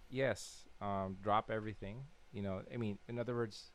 yes, 0.09 0.65
um, 0.81 1.17
drop 1.21 1.49
everything. 1.51 2.03
You 2.31 2.41
know, 2.41 2.61
I 2.73 2.77
mean, 2.77 2.97
in 3.07 3.17
other 3.19 3.33
words, 3.35 3.71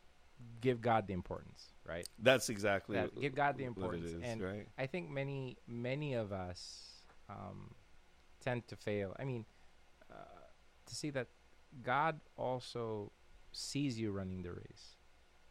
give 0.61 0.81
God 0.81 1.07
the 1.07 1.13
importance, 1.15 1.73
right? 1.87 2.07
That's 2.19 2.49
exactly 2.49 2.97
That- 2.97 3.19
give 3.21 3.35
God 3.35 3.57
the 3.57 3.65
what 3.65 3.95
it 3.95 3.99
importance. 4.05 4.13
is, 4.13 4.23
and 4.23 4.43
right? 4.43 4.69
I 4.79 4.87
think 4.87 5.11
many 5.11 5.57
many 5.67 6.15
of 6.15 6.33
us 6.33 7.03
um, 7.29 7.75
tend 8.41 8.67
to 8.69 8.77
fail. 8.77 9.15
I 9.19 9.25
mean, 9.25 9.45
uh, 10.11 10.15
to 10.87 10.95
see 10.95 11.11
that 11.11 11.29
God 11.83 12.21
also 12.37 13.13
sees 13.53 13.99
you 13.99 14.13
running 14.13 14.43
the 14.43 14.53
race, 14.53 14.97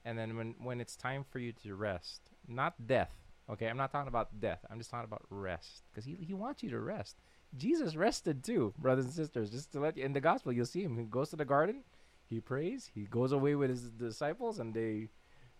and 0.05 0.17
then 0.17 0.35
when 0.37 0.55
when 0.59 0.81
it's 0.81 0.95
time 0.95 1.23
for 1.23 1.39
you 1.39 1.51
to 1.63 1.75
rest, 1.75 2.21
not 2.47 2.87
death. 2.87 3.13
Okay, 3.51 3.67
I'm 3.67 3.77
not 3.77 3.91
talking 3.91 4.07
about 4.07 4.39
death. 4.39 4.59
I'm 4.69 4.77
just 4.77 4.91
talking 4.91 5.05
about 5.05 5.25
rest 5.29 5.83
because 5.91 6.05
he 6.05 6.15
he 6.21 6.33
wants 6.33 6.61
you 6.61 6.69
to 6.69 6.79
rest. 6.79 7.17
Jesus 7.57 7.95
rested 7.95 8.43
too, 8.43 8.73
brothers 8.77 9.05
and 9.05 9.13
sisters. 9.13 9.49
Just 9.49 9.71
to 9.71 9.79
let 9.79 9.97
you 9.97 10.03
in 10.03 10.13
the 10.13 10.21
gospel, 10.21 10.51
you'll 10.53 10.65
see 10.65 10.83
him. 10.83 10.97
He 10.97 11.05
goes 11.05 11.31
to 11.31 11.35
the 11.35 11.45
garden, 11.45 11.83
he 12.27 12.39
prays, 12.39 12.91
he 12.93 13.05
goes 13.05 13.31
away 13.31 13.55
with 13.55 13.71
his 13.71 13.89
disciples, 13.89 14.59
and 14.59 14.73
they 14.73 15.09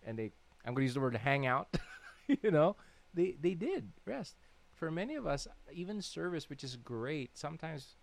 and 0.06 0.18
they. 0.18 0.32
I'm 0.66 0.74
going 0.74 0.84
to 0.84 0.88
use 0.88 0.94
the 0.94 1.00
word 1.00 1.16
hang 1.16 1.48
out. 1.48 1.78
you 2.28 2.52
know, 2.52 2.76
they 3.14 3.38
they 3.42 3.56
did 3.56 3.92
rest. 4.06 4.36
For 4.76 4.92
many 4.92 5.16
of 5.16 5.26
us, 5.26 5.48
even 5.74 6.02
service, 6.02 6.50
which 6.50 6.64
is 6.64 6.76
great, 6.76 7.38
sometimes 7.38 7.96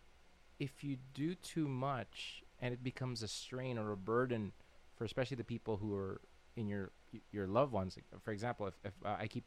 if 0.58 0.82
you 0.82 0.96
do 1.14 1.34
too 1.34 1.68
much 1.68 2.42
and 2.60 2.72
it 2.72 2.82
becomes 2.82 3.22
a 3.22 3.28
strain 3.28 3.78
or 3.78 3.92
a 3.92 3.96
burden 3.96 4.52
for 4.96 5.04
especially 5.04 5.36
the 5.36 5.44
people 5.44 5.76
who 5.76 5.94
are 5.94 6.20
in 6.56 6.66
your 6.66 6.90
your 7.30 7.46
loved 7.46 7.72
ones. 7.72 7.96
For 8.24 8.32
example, 8.32 8.66
if 8.66 8.74
if 8.84 8.92
uh, 9.04 9.16
I 9.18 9.26
keep 9.28 9.44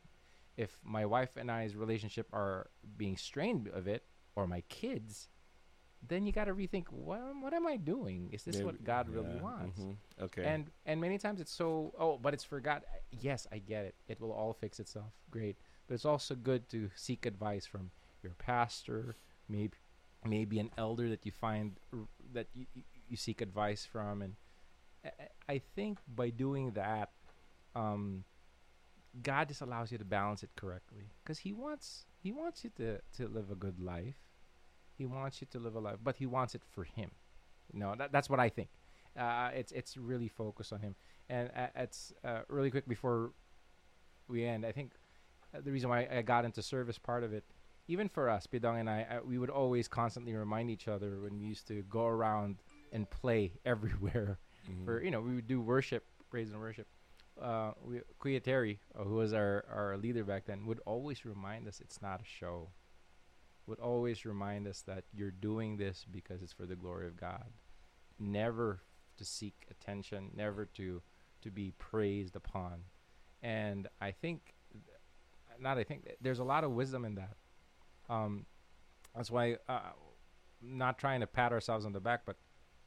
if 0.59 0.71
my 0.83 1.05
wife 1.05 1.33
and 1.39 1.47
I's 1.49 1.73
relationship 1.75 2.27
are 2.33 2.67
being 2.97 3.15
strained 3.17 3.67
of 3.79 3.87
it, 3.87 4.03
or 4.35 4.45
my 4.47 4.61
kids, 4.69 5.29
then 6.07 6.25
you 6.25 6.31
got 6.31 6.45
to 6.51 6.53
rethink 6.55 6.87
what 6.91 7.21
what 7.43 7.53
am 7.53 7.65
I 7.67 7.77
doing? 7.77 8.29
Is 8.31 8.43
this 8.43 8.57
what 8.61 8.75
Maybe- 8.75 8.85
God 8.93 9.05
really 9.09 9.35
yeah, 9.35 9.41
wants? 9.49 9.79
mhm, 9.79 9.95
Okay. 10.27 10.43
And 10.53 10.69
and 10.85 10.99
many 11.01 11.17
times 11.17 11.39
it's 11.43 11.51
so 11.63 11.93
oh, 11.97 12.17
but 12.23 12.33
it's 12.35 12.43
for 12.51 12.59
God. 12.59 12.83
Yes, 13.11 13.47
I 13.51 13.57
get 13.59 13.83
it. 13.89 13.95
It 14.07 14.19
will 14.21 14.31
all 14.31 14.53
fix 14.53 14.79
itself. 14.79 15.11
Great. 15.31 15.55
But 15.87 15.93
it's 15.95 16.05
also 16.05 16.35
good 16.35 16.69
to 16.69 16.89
seek 16.95 17.25
advice 17.25 17.65
from 17.65 17.91
your 18.23 18.33
pastor, 18.37 19.15
maybe 19.47 19.77
maybe 20.25 20.59
an 20.59 20.69
elder 20.77 21.07
that 21.09 21.25
you 21.25 21.31
find 21.31 21.79
r- 21.93 22.07
that 22.33 22.47
you, 22.53 22.65
you- 22.75 22.83
you 23.09 23.17
seek 23.17 23.39
advice 23.41 23.85
from 23.85 24.21
and 24.21 24.35
I- 25.03 25.15
I 25.23 25.53
I 25.55 25.57
think 25.75 25.99
by 26.21 26.29
doing 26.45 26.71
that 26.83 27.09
um 27.75 28.23
God 29.23 29.47
just 29.47 29.61
allows 29.61 29.91
you 29.91 29.97
to 29.97 30.05
balance 30.05 30.43
it 30.43 30.49
correctly 30.55 31.09
cuz 31.25 31.39
he 31.39 31.53
wants 31.53 32.05
he 32.17 32.31
wants 32.31 32.63
you 32.63 32.69
to 32.77 32.99
to 33.17 33.27
live 33.27 33.51
a 33.51 33.55
good 33.55 33.79
life. 33.79 34.15
He 34.97 35.05
wants 35.05 35.39
you 35.41 35.47
to 35.51 35.59
live 35.59 35.75
a 35.75 35.79
life, 35.79 35.99
but 36.03 36.17
he 36.17 36.25
wants 36.25 36.55
it 36.55 36.63
for 36.65 36.83
him. 36.83 37.11
No, 37.71 37.95
that, 37.95 38.11
that's 38.11 38.29
what 38.29 38.39
I 38.39 38.49
think. 38.49 38.69
Uh, 39.17 39.49
it's 39.53 39.71
it's 39.71 39.95
really 39.97 40.27
focused 40.27 40.73
on 40.73 40.81
him. 40.81 40.95
And 41.29 41.49
uh, 41.55 41.67
it's 41.75 42.13
uh, 42.23 42.41
really 42.49 42.71
quick 42.71 42.87
before 42.87 43.31
we 44.27 44.45
end. 44.45 44.65
I 44.65 44.71
think 44.71 44.93
uh, 45.53 45.61
the 45.63 45.71
reason 45.71 45.89
why 45.89 46.07
I 46.11 46.21
got 46.21 46.45
into 46.45 46.61
service 46.61 46.97
part 46.97 47.23
of 47.23 47.33
it, 47.33 47.43
even 47.87 48.09
for 48.09 48.29
us, 48.29 48.45
Pidong 48.47 48.79
and 48.79 48.89
I, 48.89 49.03
uh, 49.03 49.19
we 49.25 49.37
would 49.37 49.49
always 49.49 49.87
constantly 49.87 50.33
remind 50.35 50.69
each 50.69 50.87
other 50.87 51.19
when 51.21 51.39
we 51.39 51.45
used 51.45 51.67
to 51.67 51.81
go 51.83 52.05
around 52.05 52.61
and 52.91 53.09
play 53.09 53.53
everywhere. 53.65 54.39
Mhm. 54.69 54.85
For 54.85 55.01
you 55.03 55.11
know, 55.11 55.21
we 55.21 55.33
would 55.35 55.47
do 55.47 55.61
worship, 55.61 56.03
praise 56.29 56.51
and 56.51 56.59
worship. 56.59 56.87
Uh, 57.41 57.71
Kuya 58.19 58.43
Terry, 58.43 58.79
uh, 58.97 59.03
who 59.03 59.15
was 59.15 59.33
our, 59.33 59.65
our 59.73 59.97
leader 59.97 60.23
back 60.23 60.45
then, 60.45 60.65
would 60.65 60.81
always 60.85 61.25
remind 61.25 61.67
us 61.67 61.79
it's 61.79 62.01
not 62.01 62.21
a 62.21 62.25
show. 62.25 62.69
Would 63.67 63.79
always 63.79 64.25
remind 64.25 64.67
us 64.67 64.81
that 64.87 65.03
you're 65.13 65.31
doing 65.31 65.77
this 65.77 66.05
because 66.09 66.41
it's 66.41 66.53
for 66.53 66.65
the 66.65 66.75
glory 66.75 67.07
of 67.07 67.15
God. 67.15 67.45
Never 68.19 68.81
to 69.17 69.25
seek 69.25 69.67
attention, 69.69 70.31
never 70.35 70.65
to 70.65 71.01
to 71.41 71.51
be 71.51 71.71
praised 71.77 72.35
upon. 72.35 72.83
And 73.41 73.87
I 74.01 74.11
think, 74.11 74.53
not 75.59 75.77
I 75.77 75.83
think, 75.83 76.09
there's 76.19 76.39
a 76.39 76.43
lot 76.43 76.63
of 76.63 76.71
wisdom 76.71 77.05
in 77.05 77.15
that. 77.15 77.37
Um, 78.09 78.45
that's 79.15 79.31
why, 79.31 79.57
uh, 79.69 79.79
not 80.61 80.97
trying 80.97 81.21
to 81.21 81.27
pat 81.27 81.53
ourselves 81.53 81.85
on 81.85 81.93
the 81.93 81.99
back, 81.99 82.21
but 82.25 82.35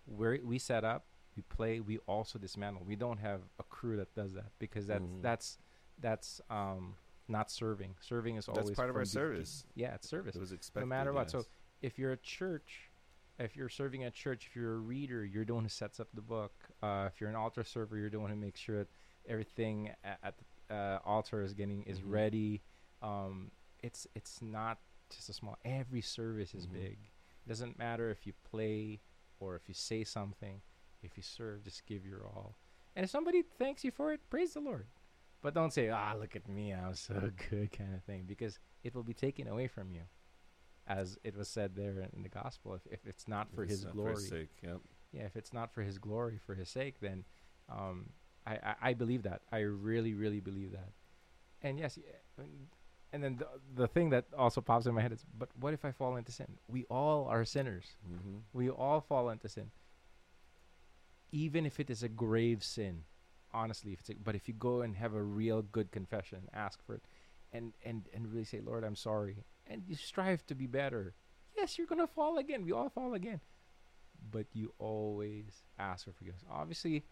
we 0.07 0.41
we 0.41 0.59
set 0.59 0.85
up, 0.85 1.07
we 1.37 1.42
play, 1.42 1.81
we 1.81 1.99
also 2.07 2.38
dismantle. 2.38 2.85
We 2.87 2.97
don't 2.97 3.18
have 3.18 3.40
a 3.59 3.62
crew 3.62 3.97
that 3.97 4.14
does 4.14 4.35
that 4.35 4.53
because 4.59 4.87
that's 4.87 5.05
Mhm. 5.05 5.23
that's 5.23 5.59
that's 5.99 6.40
um 6.51 6.97
not 7.29 7.51
serving. 7.51 7.97
Serving 8.01 8.37
is 8.37 8.47
That's 8.47 8.59
always 8.59 8.77
part 8.77 8.90
of 8.90 8.97
our 8.97 9.05
service. 9.05 9.64
Yeah, 9.75 9.95
it's 9.95 10.09
service 10.09 10.37
It 10.37 10.40
was 10.40 10.53
expected. 10.53 10.87
matter 10.87 11.12
what. 11.12 11.31
So 11.31 11.45
if 11.81 11.99
you're 11.99 12.12
a 12.12 12.16
church, 12.16 12.90
if 13.38 13.57
you're 13.57 13.68
serving 13.68 14.05
at 14.05 14.12
church, 14.12 14.47
if 14.49 14.57
you're 14.57 14.75
a 14.75 14.79
reader, 14.79 15.25
you're 15.25 15.45
the 15.45 15.55
one 15.55 15.64
who 15.64 15.68
sets 15.71 16.01
up 16.01 16.09
the 16.12 16.21
book. 16.21 16.53
Uh, 16.83 17.09
if 17.12 17.21
you're 17.21 17.31
an 17.31 17.37
altar 17.37 17.64
server, 17.64 17.97
you're 17.97 18.11
the 18.11 18.21
one 18.21 18.31
who 18.31 18.37
makes 18.37 18.61
sure 18.61 18.79
that 18.81 18.88
everything 19.27 19.90
at, 20.05 20.18
at 20.23 20.35
the 20.68 20.75
uh, 20.75 20.99
altar 21.05 21.42
is 21.42 21.55
getting 21.55 21.83
is 21.85 22.01
Mhm. 22.01 22.11
ready. 22.11 22.62
Um, 23.01 23.51
it's 23.81 24.07
it's 24.14 24.42
not 24.42 24.81
just 25.11 25.29
a 25.29 25.33
small. 25.33 25.57
Every 25.64 26.01
service 26.03 26.55
is 26.55 26.66
Mhm. 26.66 26.73
big. 26.73 26.99
It 27.45 27.49
doesn't 27.49 27.79
matter 27.79 28.11
if 28.11 28.27
you 28.27 28.33
play 28.45 29.01
or 29.38 29.57
if 29.57 29.68
you 29.68 29.75
say 29.75 30.05
something. 30.05 30.61
If 31.03 31.17
you 31.17 31.23
serve, 31.23 31.65
just 31.65 31.87
give 31.87 32.05
your 32.07 32.25
all. 32.27 32.57
And 32.95 33.05
if 33.05 33.11
somebody 33.11 33.43
thanks 33.59 33.85
you 33.85 33.91
for 33.91 34.12
it, 34.12 34.21
praise 34.31 34.53
the 34.55 34.61
Lord. 34.61 34.87
But 35.43 35.55
don't 35.55 35.73
say, 35.73 35.88
"Ah, 35.88 36.15
look 36.19 36.37
at 36.37 36.48
me, 36.48 36.73
I'm 36.73 36.94
so 36.94 37.15
good," 37.50 37.73
kind 37.73 37.94
of 37.94 38.03
thing, 38.05 38.25
because 38.27 38.59
it 38.85 38.94
will 38.94 39.03
be 39.03 39.15
taken 39.15 39.48
away 39.48 39.67
from 39.67 39.90
you 39.90 40.03
as 40.87 41.17
it 41.23 41.37
was 41.37 41.48
said 41.48 41.77
there 41.77 42.09
in 42.13 42.25
the 42.25 42.29
gospel 42.29 42.75
if, 42.75 42.83
if 42.90 43.07
it's 43.07 43.29
not 43.29 43.48
for 43.55 43.63
If 43.63 43.71
his 43.71 43.85
not 43.85 43.92
glory 43.92 44.15
his 44.15 44.29
sake, 44.29 44.48
yep. 44.65 44.79
yeah 45.13 45.23
if 45.23 45.37
it's 45.37 45.53
not 45.53 45.73
for 45.73 45.83
his 45.83 45.96
glory 45.96 46.38
for 46.44 46.57
his 46.57 46.69
sake 46.69 46.96
then 47.00 47.25
um 47.69 48.11
I, 48.44 48.55
I 48.55 48.75
i 48.88 48.92
believe 48.92 49.23
that 49.23 49.42
i 49.53 49.59
really 49.61 50.13
really 50.13 50.40
believe 50.40 50.73
that 50.73 50.90
and 51.63 51.79
yes 51.79 51.98
and- 52.37 52.67
and 53.13 53.23
then 53.23 53.37
the, 53.37 53.46
the 53.77 53.87
thing 53.87 54.11
that 54.11 54.25
also 54.37 54.61
pops 54.61 54.87
in 54.87 54.94
my 54.94 55.03
head 55.03 55.13
is 55.13 55.25
but 55.38 55.50
what 55.61 55.73
if 55.73 55.85
i 55.85 55.92
fall 55.92 56.17
into 56.17 56.33
sin 56.33 56.48
we 56.67 56.83
all 56.90 57.29
are 57.29 57.44
sinners 57.44 57.87
Mm-hmm. 58.13 58.38
we 58.53 58.69
all 58.69 59.00
fall 59.00 59.31
into 59.31 59.48
sin 59.48 59.71
even 61.33 61.67
if 61.67 61.81
it 61.81 61.91
is 61.91 62.03
a 62.03 62.09
grave 62.09 62.63
sin 62.63 63.03
honestly 63.53 63.93
if 63.93 64.01
it's 64.01 64.11
a, 64.11 64.15
but 64.23 64.35
if 64.35 64.49
you 64.49 64.55
go 64.55 64.83
and 64.83 64.97
have 64.97 65.15
a 65.15 65.23
real 65.23 65.63
good 65.63 65.91
confession 65.91 66.49
ask 66.55 66.85
for 66.85 66.95
it 66.95 67.03
and 67.53 67.73
and 67.85 68.09
and 68.15 68.33
really 68.33 68.45
say 68.45 68.61
lord 68.61 68.85
i'm 68.85 68.97
sorry. 68.97 69.45
And 69.67 69.85
you 69.87 69.95
strive 69.95 70.45
to 70.47 70.55
be 70.55 70.67
better. 70.67 71.15
Yes 71.57 71.79
you're 71.79 71.87
gonna 71.87 72.07
fall 72.07 72.39
again. 72.39 72.65
We 72.65 72.73
all 72.73 72.91
fall 72.91 73.15
again. 73.15 73.41
But 74.31 74.47
you 74.53 74.75
always 74.79 75.63
ask 75.79 76.05
for 76.05 76.13
forgiveness. 76.13 76.45
Obviously 76.51 77.05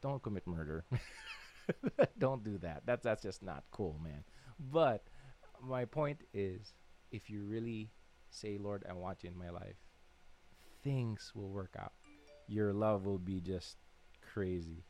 don't 0.00 0.22
commit 0.22 0.46
murder. 0.46 0.84
Don't 2.18 2.42
do 2.42 2.58
that. 2.58 2.82
That's 2.86 3.04
that's 3.04 3.22
just 3.22 3.42
not 3.42 3.64
cool 3.70 4.00
man. 4.02 4.24
But 4.58 5.04
my 5.62 5.84
point 5.84 6.20
is 6.32 6.74
if 7.10 7.30
you 7.30 7.44
really 7.44 7.90
say 8.30 8.58
lord 8.58 8.84
i 8.88 8.92
want 8.92 9.22
you 9.22 9.30
in 9.30 9.36
my 9.38 9.50
life 9.50 9.76
things 10.82 11.30
will 11.34 11.50
work 11.50 11.76
out 11.78 11.92
your 12.52 12.72
love 12.72 13.04
will 13.06 13.18
be 13.18 13.40
just 13.40 13.76
crazy 14.32 14.84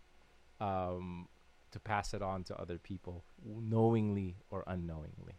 um, 0.60 1.28
to 1.70 1.80
pass 1.80 2.14
it 2.14 2.22
on 2.22 2.44
to 2.44 2.56
other 2.60 2.78
people 2.78 3.24
knowingly 3.44 4.36
or 4.50 4.64
unknowingly 4.66 5.38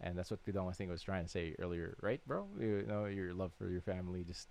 and 0.00 0.16
that's 0.16 0.30
what 0.30 0.44
Pidong 0.44 0.68
I 0.68 0.72
think 0.72 0.90
was 0.90 1.02
trying 1.02 1.24
to 1.24 1.30
say 1.30 1.54
earlier 1.58 1.96
right 2.00 2.20
bro 2.26 2.46
you 2.58 2.84
know 2.88 3.04
your 3.06 3.34
love 3.34 3.52
for 3.58 3.68
your 3.68 3.82
family 3.82 4.24
just 4.24 4.48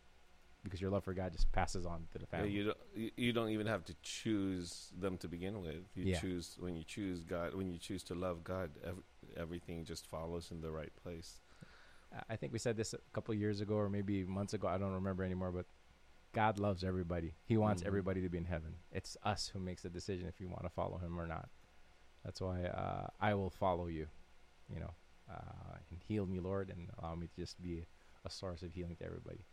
because 0.64 0.82
your 0.82 0.92
love 0.92 1.04
for 1.06 1.14
God 1.14 1.32
just 1.32 1.52
passes 1.54 1.86
on 1.86 2.08
to 2.12 2.18
the 2.20 2.26
Yeah, 2.32 2.38
family 2.40 2.50
you 2.52 2.64
don't. 2.66 3.14
You, 3.16 3.32
don't 3.32 3.50
even 3.50 3.66
have 3.68 3.86
to 3.86 3.96
choose 4.04 4.92
them 5.00 5.18
to 5.20 5.30
begin 5.30 5.62
with. 5.62 5.86
You 5.96 6.04
Yeah. 6.04 6.20
choose 6.20 6.58
when 6.60 6.76
you 6.76 6.84
choose 6.84 7.24
God. 7.24 7.54
When 7.56 7.72
you 7.72 7.80
choose 7.80 8.04
to 8.04 8.14
love 8.14 8.44
God, 8.44 8.72
ev- 8.86 9.02
everything 9.38 9.86
just 9.86 10.06
follows 10.06 10.52
in 10.52 10.60
the 10.60 10.70
right 10.70 10.92
place. 11.02 11.40
I- 12.14 12.24
I 12.32 12.36
think 12.36 12.52
we 12.52 12.60
said 12.60 12.76
this 12.76 12.94
a 12.94 12.98
couple 13.14 13.34
years 13.36 13.62
ago 13.62 13.76
or 13.76 13.88
maybe 13.90 14.26
months 14.26 14.54
ago 14.54 14.68
I 14.68 14.78
don't 14.78 14.92
remember 14.92 15.24
anymore 15.24 15.52
but 15.54 15.66
God 16.34 16.60
loves 16.60 16.84
everybody 16.84 17.34
he 17.46 17.58
wants 17.58 17.84
Mhm. 17.84 17.88
everybody 17.88 18.22
to 18.22 18.30
be 18.30 18.38
in 18.38 18.46
heaven 18.46 18.76
it's 18.92 19.18
us 19.24 19.48
who 19.50 19.60
makes 19.60 19.82
the 19.84 19.90
decision 19.90 20.28
if 20.28 20.40
we 20.40 20.46
want 20.46 20.64
to 20.64 20.70
follow 20.70 20.98
him 20.98 21.20
or 21.20 21.28
not 21.28 21.50
that's 22.24 22.40
why 22.42 22.64
uh, 22.66 23.08
I 23.20 23.34
will 23.34 23.50
follow 23.50 23.88
you 23.88 24.08
you 24.74 24.80
know 24.80 24.94
uh, 25.32 25.78
and 25.90 26.00
heal 26.08 26.26
me 26.26 26.40
Lord 26.40 26.70
and 26.70 26.90
allow 27.00 27.16
me 27.16 27.28
to 27.28 27.36
just 27.36 27.62
be 27.62 27.86
a 28.26 28.30
source 28.30 28.62
of 28.64 28.74
healing 28.74 28.96
to 28.98 29.06
everybody 29.06 29.46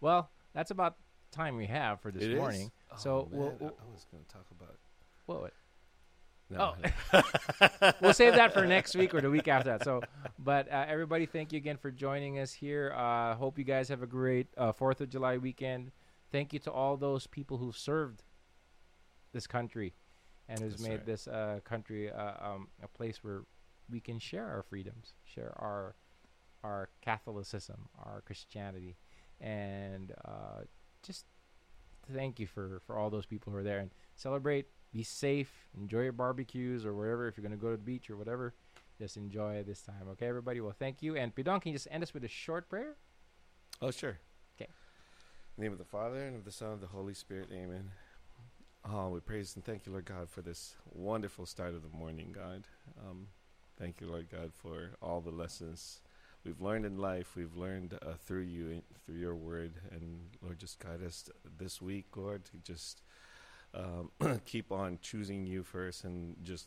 well 0.00 0.30
that's 0.52 0.70
about 0.70 0.96
time 1.30 1.56
we 1.56 1.66
have 1.66 2.00
for 2.00 2.10
this 2.12 2.22
It 2.24 2.36
morning 2.36 2.70
Oh, 2.92 2.96
So, 2.96 3.28
we'll- 3.32 3.48
I- 3.50 3.54
we'll- 3.64 3.76
I 3.80 3.92
was 3.92 4.04
going 4.10 4.24
to 4.24 4.30
talk 4.30 4.46
about. 4.52 4.78
what. 5.26 5.52
No, 6.50 6.74
Oh. 7.12 7.92
we'll 8.00 8.12
save 8.14 8.34
that 8.34 8.52
for 8.52 8.64
next 8.66 8.94
week 8.94 9.14
or 9.14 9.20
the 9.22 9.30
week 9.30 9.48
after 9.48 9.70
that. 9.70 9.82
So, 9.82 10.02
but 10.38 10.70
uh, 10.70 10.84
everybody, 10.86 11.24
thank 11.26 11.52
you 11.52 11.56
again 11.56 11.76
for 11.78 11.90
joining 11.90 12.38
us 12.38 12.52
here. 12.52 12.92
Uh, 12.94 13.34
hope 13.34 13.58
you 13.58 13.64
guys 13.64 13.88
have 13.88 14.02
a 14.02 14.06
great 14.06 14.46
uh, 14.56 14.70
Fourth 14.72 15.00
of 15.00 15.08
July 15.08 15.38
weekend. 15.38 15.90
Thank 16.34 16.52
you 16.52 16.58
to 16.58 16.72
all 16.72 16.96
those 16.96 17.28
people 17.28 17.58
who've 17.58 17.76
served 17.76 18.24
this 19.32 19.46
country 19.46 19.94
and 20.48 20.58
who's 20.58 20.72
That's 20.72 20.82
made 20.82 20.96
right. 20.96 21.06
this 21.06 21.28
uh, 21.28 21.60
country 21.62 22.10
uh, 22.10 22.32
um, 22.40 22.66
a 22.82 22.88
place 22.88 23.22
where 23.22 23.42
we 23.88 24.00
can 24.00 24.18
share 24.18 24.44
our 24.44 24.64
freedoms, 24.64 25.12
share 25.24 25.54
our 25.58 25.94
our 26.64 26.88
Catholicism, 27.02 27.88
our 28.04 28.20
Christianity, 28.26 28.96
and 29.40 30.12
uh, 30.24 30.62
just 31.04 31.24
thank 32.12 32.40
you 32.40 32.48
for 32.48 32.82
for 32.84 32.98
all 32.98 33.10
those 33.10 33.26
people 33.26 33.52
who 33.52 33.58
are 33.60 33.62
there 33.62 33.78
and 33.78 33.92
celebrate. 34.16 34.66
Be 34.92 35.04
safe. 35.04 35.68
Enjoy 35.78 36.00
your 36.00 36.12
barbecues 36.12 36.84
or 36.84 36.94
wherever. 36.94 37.28
If 37.28 37.36
you're 37.36 37.44
gonna 37.44 37.56
go 37.56 37.70
to 37.70 37.76
the 37.76 37.82
beach 37.84 38.10
or 38.10 38.16
whatever, 38.16 38.54
just 38.98 39.16
enjoy 39.16 39.62
this 39.62 39.82
time. 39.82 40.08
Okay, 40.10 40.26
everybody. 40.26 40.60
Well, 40.60 40.74
thank 40.76 41.00
you. 41.00 41.16
And 41.16 41.32
Pidong, 41.32 41.62
can 41.62 41.70
you 41.70 41.78
just 41.78 41.86
end 41.92 42.02
us 42.02 42.12
with 42.12 42.24
a 42.24 42.28
short 42.28 42.68
prayer? 42.68 42.96
Oh, 43.80 43.92
sure. 43.92 44.18
Name 45.56 45.72
of 45.72 45.78
the 45.78 45.84
Father, 45.84 46.18
and 46.18 46.36
of 46.36 46.44
the 46.44 46.50
Son, 46.50 46.68
and 46.68 46.74
of 46.74 46.80
the 46.80 46.86
Holy 46.88 47.14
Spirit. 47.14 47.48
Amen. 47.52 47.90
Oh, 48.90 49.10
we 49.10 49.20
praise 49.20 49.54
and 49.54 49.64
thank 49.64 49.86
you, 49.86 49.92
Lord 49.92 50.04
God, 50.04 50.28
for 50.28 50.42
this 50.42 50.74
wonderful 50.92 51.46
start 51.46 51.74
of 51.74 51.82
the 51.82 51.96
morning, 51.96 52.34
God. 52.34 52.64
Um, 53.00 53.28
thank 53.78 54.00
you, 54.00 54.08
Lord 54.08 54.26
God, 54.30 54.52
for 54.52 54.90
all 55.00 55.20
the 55.20 55.30
lessons 55.30 56.00
we've 56.44 56.60
learned 56.60 56.84
in 56.84 56.98
life. 56.98 57.36
We've 57.36 57.56
learned 57.56 57.96
uh, 58.02 58.14
through 58.26 58.42
you, 58.42 58.82
through 59.06 59.18
your 59.18 59.36
word. 59.36 59.74
And, 59.92 60.26
Lord, 60.42 60.58
just 60.58 60.80
guide 60.80 61.02
us 61.06 61.30
this 61.56 61.80
week, 61.80 62.06
Lord, 62.16 62.44
to 62.46 62.56
just 62.64 63.02
um, 63.72 64.10
keep 64.44 64.72
on 64.72 64.98
choosing 65.00 65.46
you 65.46 65.62
first 65.62 66.02
and 66.02 66.36
just 66.42 66.66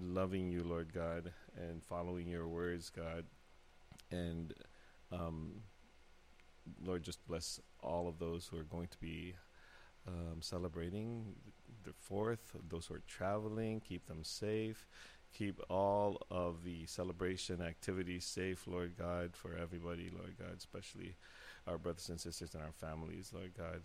loving 0.00 0.50
you, 0.50 0.64
Lord 0.64 0.94
God, 0.94 1.32
and 1.54 1.84
following 1.84 2.28
your 2.28 2.48
words, 2.48 2.88
God. 2.88 3.24
And, 4.10 4.54
um, 5.12 5.60
Lord, 6.84 7.02
just 7.02 7.26
bless 7.26 7.60
all 7.80 8.08
of 8.08 8.18
those 8.18 8.46
who 8.46 8.58
are 8.58 8.64
going 8.64 8.88
to 8.88 8.98
be 8.98 9.34
um, 10.06 10.40
celebrating 10.40 11.34
the 11.84 11.92
fourth, 11.92 12.54
those 12.68 12.86
who 12.86 12.94
are 12.94 13.02
traveling, 13.06 13.80
keep 13.80 14.06
them 14.06 14.24
safe. 14.24 14.86
Keep 15.32 15.62
all 15.70 16.26
of 16.30 16.62
the 16.62 16.84
celebration 16.84 17.62
activities 17.62 18.26
safe, 18.26 18.66
Lord 18.66 18.98
God, 18.98 19.30
for 19.34 19.56
everybody, 19.56 20.10
Lord 20.14 20.34
God, 20.38 20.54
especially 20.58 21.16
our 21.66 21.78
brothers 21.78 22.10
and 22.10 22.20
sisters 22.20 22.54
and 22.54 22.62
our 22.62 22.72
families, 22.72 23.32
Lord 23.32 23.52
God. 23.56 23.80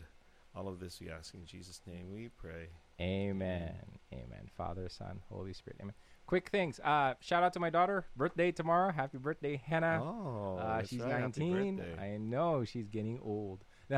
All 0.54 0.68
of 0.68 0.82
this 0.82 1.00
we 1.00 1.10
ask 1.10 1.34
in 1.34 1.46
Jesus' 1.46 1.82
name 1.88 2.12
we 2.14 2.28
pray. 2.28 2.68
Amen. 3.00 3.76
Amen. 4.12 4.50
Father, 4.58 4.90
Son, 4.90 5.22
Holy 5.30 5.54
Spirit. 5.54 5.80
Amen. 5.82 5.94
Quick 6.28 6.50
things. 6.50 6.80
Uh, 6.84 7.14
shout 7.22 7.42
out 7.42 7.54
to 7.54 7.60
my 7.60 7.70
daughter. 7.70 8.06
Birthday 8.18 8.52
tomorrow. 8.52 8.92
Happy 8.92 9.18
birthday, 9.18 9.62
Hannah. 9.66 10.02
Oh, 10.04 10.58
uh, 10.58 10.84
she's 10.84 11.00
right. 11.00 11.22
19. 11.22 11.82
I 12.00 12.18
know 12.18 12.66
she's 12.66 12.90
getting 12.90 13.20
old. 13.24 13.64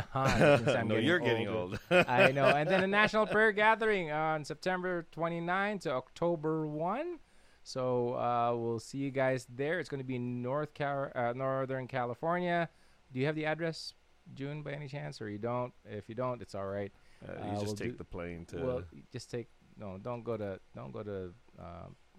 No, 0.85 0.97
you're 0.97 1.17
getting 1.17 1.47
old. 1.47 1.79
I 1.91 2.31
know. 2.31 2.45
And 2.45 2.69
then 2.69 2.83
a 2.83 2.87
national 2.87 3.25
prayer 3.25 3.51
gathering 3.51 4.11
on 4.11 4.45
September 4.45 5.07
29 5.11 5.79
to 5.79 5.91
October 5.93 6.67
1. 6.67 7.17
So 7.63 8.13
uh, 8.13 8.53
we'll 8.55 8.79
see 8.79 8.99
you 8.99 9.09
guys 9.11 9.47
there. 9.53 9.79
It's 9.79 9.89
going 9.89 9.99
to 10.01 10.05
be 10.07 10.15
in 10.15 10.43
North 10.43 10.75
Cal- 10.75 11.11
uh, 11.15 11.33
Northern 11.35 11.87
California. 11.87 12.69
Do 13.11 13.19
you 13.19 13.25
have 13.25 13.35
the 13.35 13.45
address, 13.45 13.93
June, 14.35 14.61
by 14.61 14.73
any 14.73 14.87
chance, 14.87 15.19
or 15.19 15.29
you 15.29 15.39
don't? 15.39 15.73
If 15.83 16.07
you 16.07 16.13
don't, 16.15 16.41
it's 16.43 16.53
all 16.53 16.67
right. 16.67 16.91
Uh, 17.27 17.31
Uh, 17.31 17.45
you 17.47 17.51
just 17.53 17.65
we'll 17.65 17.75
take 17.75 17.91
do- 17.93 17.97
the 17.97 18.03
plane 18.03 18.45
to. 18.49 18.57
well, 18.63 18.83
just 19.11 19.31
take 19.31 19.47
no. 19.77 19.97
Don't 19.97 20.23
go 20.23 20.37
to. 20.37 20.59
Don't 20.75 20.91
go 20.93 21.01
to. 21.03 21.33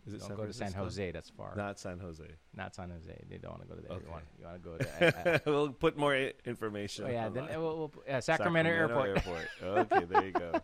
Is 0.07 0.14
it 0.14 0.20
don't 0.20 0.28
San 0.28 0.36
go 0.36 0.46
to 0.46 0.53
San 0.53 0.72
Jose. 0.72 1.11
That's 1.11 1.30
far. 1.30 1.55
Not 1.57 1.78
San 1.78 1.98
Jose. 1.98 2.24
Not 2.57 2.74
San 2.74 2.90
Jose. 2.90 3.24
They 3.28 3.38
don't 3.38 3.53
want 3.53 3.62
to 3.62 3.68
go 3.68 3.74
to 3.74 3.82
there. 3.82 3.92
Okay. 3.92 4.07
You 4.07 4.11
want. 4.11 4.24
You 4.38 4.46
want 4.46 4.62
to 4.62 4.68
go 4.68 4.78
to. 4.78 4.90
Uh, 5.01 5.30
uh, 5.30 5.38
we'll 5.46 5.70
put 5.70 5.96
more 5.96 6.14
I- 6.14 6.34
information. 6.44 7.07
oh 7.07 7.11
yeah. 7.11 7.28
Then 7.28 7.44
uh, 7.44 7.61
we'll, 7.61 7.78
we'll, 7.78 7.92
uh, 8.09 8.20
Sacramento, 8.20 8.70
Airport. 8.70 9.09
Airport. 9.09 9.48
okay, 9.62 10.05
there 10.05 10.26
you 10.26 10.32
go. 10.32 10.61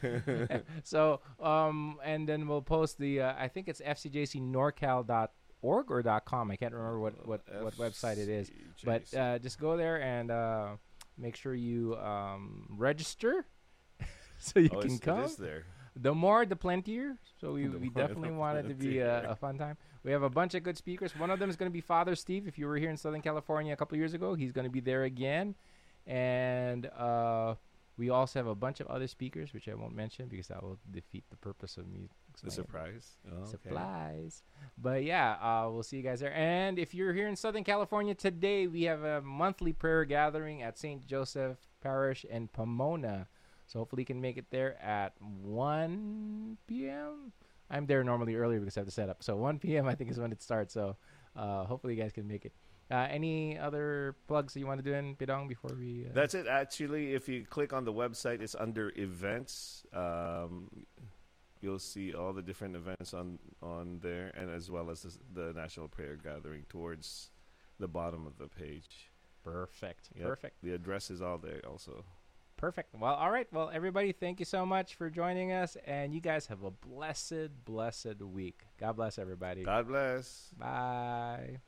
so 0.84 1.20
um 1.40 1.98
and 2.04 2.28
then 2.28 2.46
we'll 2.46 2.62
post 2.62 2.98
the 2.98 3.20
uh, 3.20 3.34
I 3.36 3.48
think 3.48 3.68
it's 3.68 3.80
fcjcnorcal.org 3.80 5.90
or 5.90 6.20
.com. 6.24 6.50
I 6.50 6.56
can't 6.56 6.72
remember 6.72 7.00
what 7.00 7.26
what 7.26 7.40
what 7.60 7.76
website 7.76 8.18
it 8.18 8.28
is. 8.28 8.50
But 8.84 9.12
uh, 9.14 9.38
just 9.38 9.58
go 9.58 9.76
there 9.76 10.00
and 10.00 10.30
uh, 10.30 10.68
make 11.18 11.36
sure 11.36 11.54
you 11.54 11.96
um, 11.96 12.66
register 12.70 13.46
so 14.38 14.60
you 14.60 14.70
oh, 14.72 14.80
can 14.80 14.98
come. 14.98 15.20
It 15.20 15.26
is 15.26 15.36
there. 15.36 15.64
The 15.94 16.14
more, 16.14 16.46
the 16.46 16.56
plentier. 16.56 17.16
So 17.40 17.52
we, 17.52 17.68
we 17.68 17.90
definitely 17.90 18.30
want 18.30 18.58
it 18.58 18.68
to 18.68 18.74
be 18.74 18.98
a, 18.98 19.30
a 19.30 19.36
fun 19.36 19.58
time. 19.58 19.76
We 20.04 20.10
have 20.12 20.22
a 20.22 20.30
bunch 20.30 20.54
of 20.54 20.62
good 20.62 20.76
speakers. 20.76 21.14
One 21.16 21.30
of 21.30 21.38
them 21.38 21.50
is 21.50 21.56
going 21.56 21.70
to 21.70 21.72
be 21.72 21.80
Father 21.80 22.14
Steve. 22.14 22.48
If 22.48 22.58
you 22.58 22.66
were 22.66 22.76
here 22.76 22.90
in 22.90 22.96
Southern 22.96 23.22
California 23.22 23.72
a 23.72 23.76
couple 23.76 23.98
years 23.98 24.14
ago, 24.14 24.34
he's 24.34 24.52
going 24.52 24.64
to 24.64 24.70
be 24.70 24.80
there 24.80 25.04
again. 25.04 25.54
And 26.06 26.86
uh, 26.86 27.54
we 27.96 28.10
also 28.10 28.38
have 28.38 28.46
a 28.46 28.54
bunch 28.54 28.80
of 28.80 28.86
other 28.86 29.06
speakers, 29.06 29.52
which 29.52 29.68
I 29.68 29.74
won't 29.74 29.94
mention 29.94 30.28
because 30.28 30.48
that 30.48 30.62
will 30.62 30.78
defeat 30.90 31.24
the 31.30 31.36
purpose 31.36 31.76
of 31.76 31.86
me. 31.86 32.08
The 32.42 32.50
surprise. 32.50 33.18
Oh, 33.30 33.42
okay. 33.42 33.50
Supplies. 33.50 34.42
But 34.78 35.04
yeah, 35.04 35.32
uh, 35.32 35.68
we'll 35.70 35.82
see 35.82 35.98
you 35.98 36.02
guys 36.02 36.20
there. 36.20 36.34
And 36.34 36.78
if 36.78 36.94
you're 36.94 37.12
here 37.12 37.28
in 37.28 37.36
Southern 37.36 37.62
California 37.62 38.14
today, 38.14 38.66
we 38.66 38.84
have 38.84 39.04
a 39.04 39.20
monthly 39.20 39.72
prayer 39.72 40.04
gathering 40.04 40.62
at 40.62 40.78
St. 40.78 41.06
Joseph 41.06 41.58
Parish 41.82 42.24
in 42.24 42.48
Pomona. 42.48 43.28
So 43.72 43.78
hopefully 43.78 44.02
you 44.02 44.06
can 44.06 44.20
make 44.20 44.36
it 44.36 44.44
there 44.50 44.80
at 44.82 45.14
1 45.20 46.58
p.m. 46.66 47.32
I'm 47.70 47.86
there 47.86 48.04
normally 48.04 48.34
earlier 48.34 48.60
because 48.60 48.76
I 48.76 48.80
have 48.80 48.86
to 48.86 48.92
set 48.92 49.08
up. 49.08 49.22
So 49.22 49.34
1 49.36 49.60
p.m. 49.60 49.88
I 49.88 49.94
think 49.94 50.10
is 50.10 50.20
when 50.20 50.30
it 50.30 50.42
starts. 50.42 50.74
So 50.74 50.96
uh, 51.34 51.64
hopefully 51.64 51.94
you 51.94 52.02
guys 52.02 52.12
can 52.12 52.28
make 52.28 52.44
it. 52.44 52.52
Uh, 52.90 53.06
any 53.08 53.58
other 53.58 54.14
plugs 54.28 54.52
that 54.52 54.60
you 54.60 54.66
want 54.66 54.78
to 54.78 54.84
do 54.84 54.92
in 54.92 55.16
Pidong 55.16 55.48
before 55.48 55.74
we? 55.78 56.04
Uh, 56.04 56.10
That's 56.12 56.34
it. 56.34 56.46
Actually, 56.46 57.14
if 57.14 57.30
you 57.30 57.46
click 57.46 57.72
on 57.72 57.86
the 57.86 57.92
website, 57.94 58.42
it's 58.42 58.54
under 58.54 58.92
events. 58.96 59.86
Um, 59.94 60.68
you'll 61.62 61.78
see 61.78 62.12
all 62.12 62.34
the 62.34 62.42
different 62.42 62.76
events 62.76 63.14
on 63.14 63.38
on 63.62 64.00
there, 64.02 64.32
and 64.36 64.50
as 64.50 64.70
well 64.70 64.90
as 64.90 65.04
this, 65.04 65.18
the 65.32 65.54
National 65.54 65.88
Prayer 65.88 66.18
Gathering 66.22 66.66
towards 66.68 67.30
the 67.80 67.88
bottom 67.88 68.26
of 68.26 68.36
the 68.36 68.48
page. 68.48 69.10
perfect. 69.42 70.10
Yep. 70.14 70.26
Perfect. 70.26 70.56
The 70.62 70.74
address 70.74 71.10
is 71.10 71.22
all 71.22 71.38
there 71.38 71.62
also. 71.66 72.04
Perfect. 72.62 72.94
Well, 72.94 73.14
all 73.14 73.32
right. 73.32 73.48
Well, 73.52 73.72
everybody, 73.74 74.12
thank 74.12 74.38
you 74.38 74.44
so 74.44 74.64
much 74.64 74.94
for 74.94 75.10
joining 75.10 75.50
us. 75.50 75.76
And 75.84 76.14
you 76.14 76.20
guys 76.20 76.46
have 76.46 76.62
a 76.62 76.70
blessed, 76.70 77.64
blessed 77.64 78.22
week. 78.22 78.62
God 78.78 78.94
bless 78.94 79.18
everybody. 79.18 79.64
God 79.64 79.88
bless. 79.88 80.52
Bye. 80.56 81.58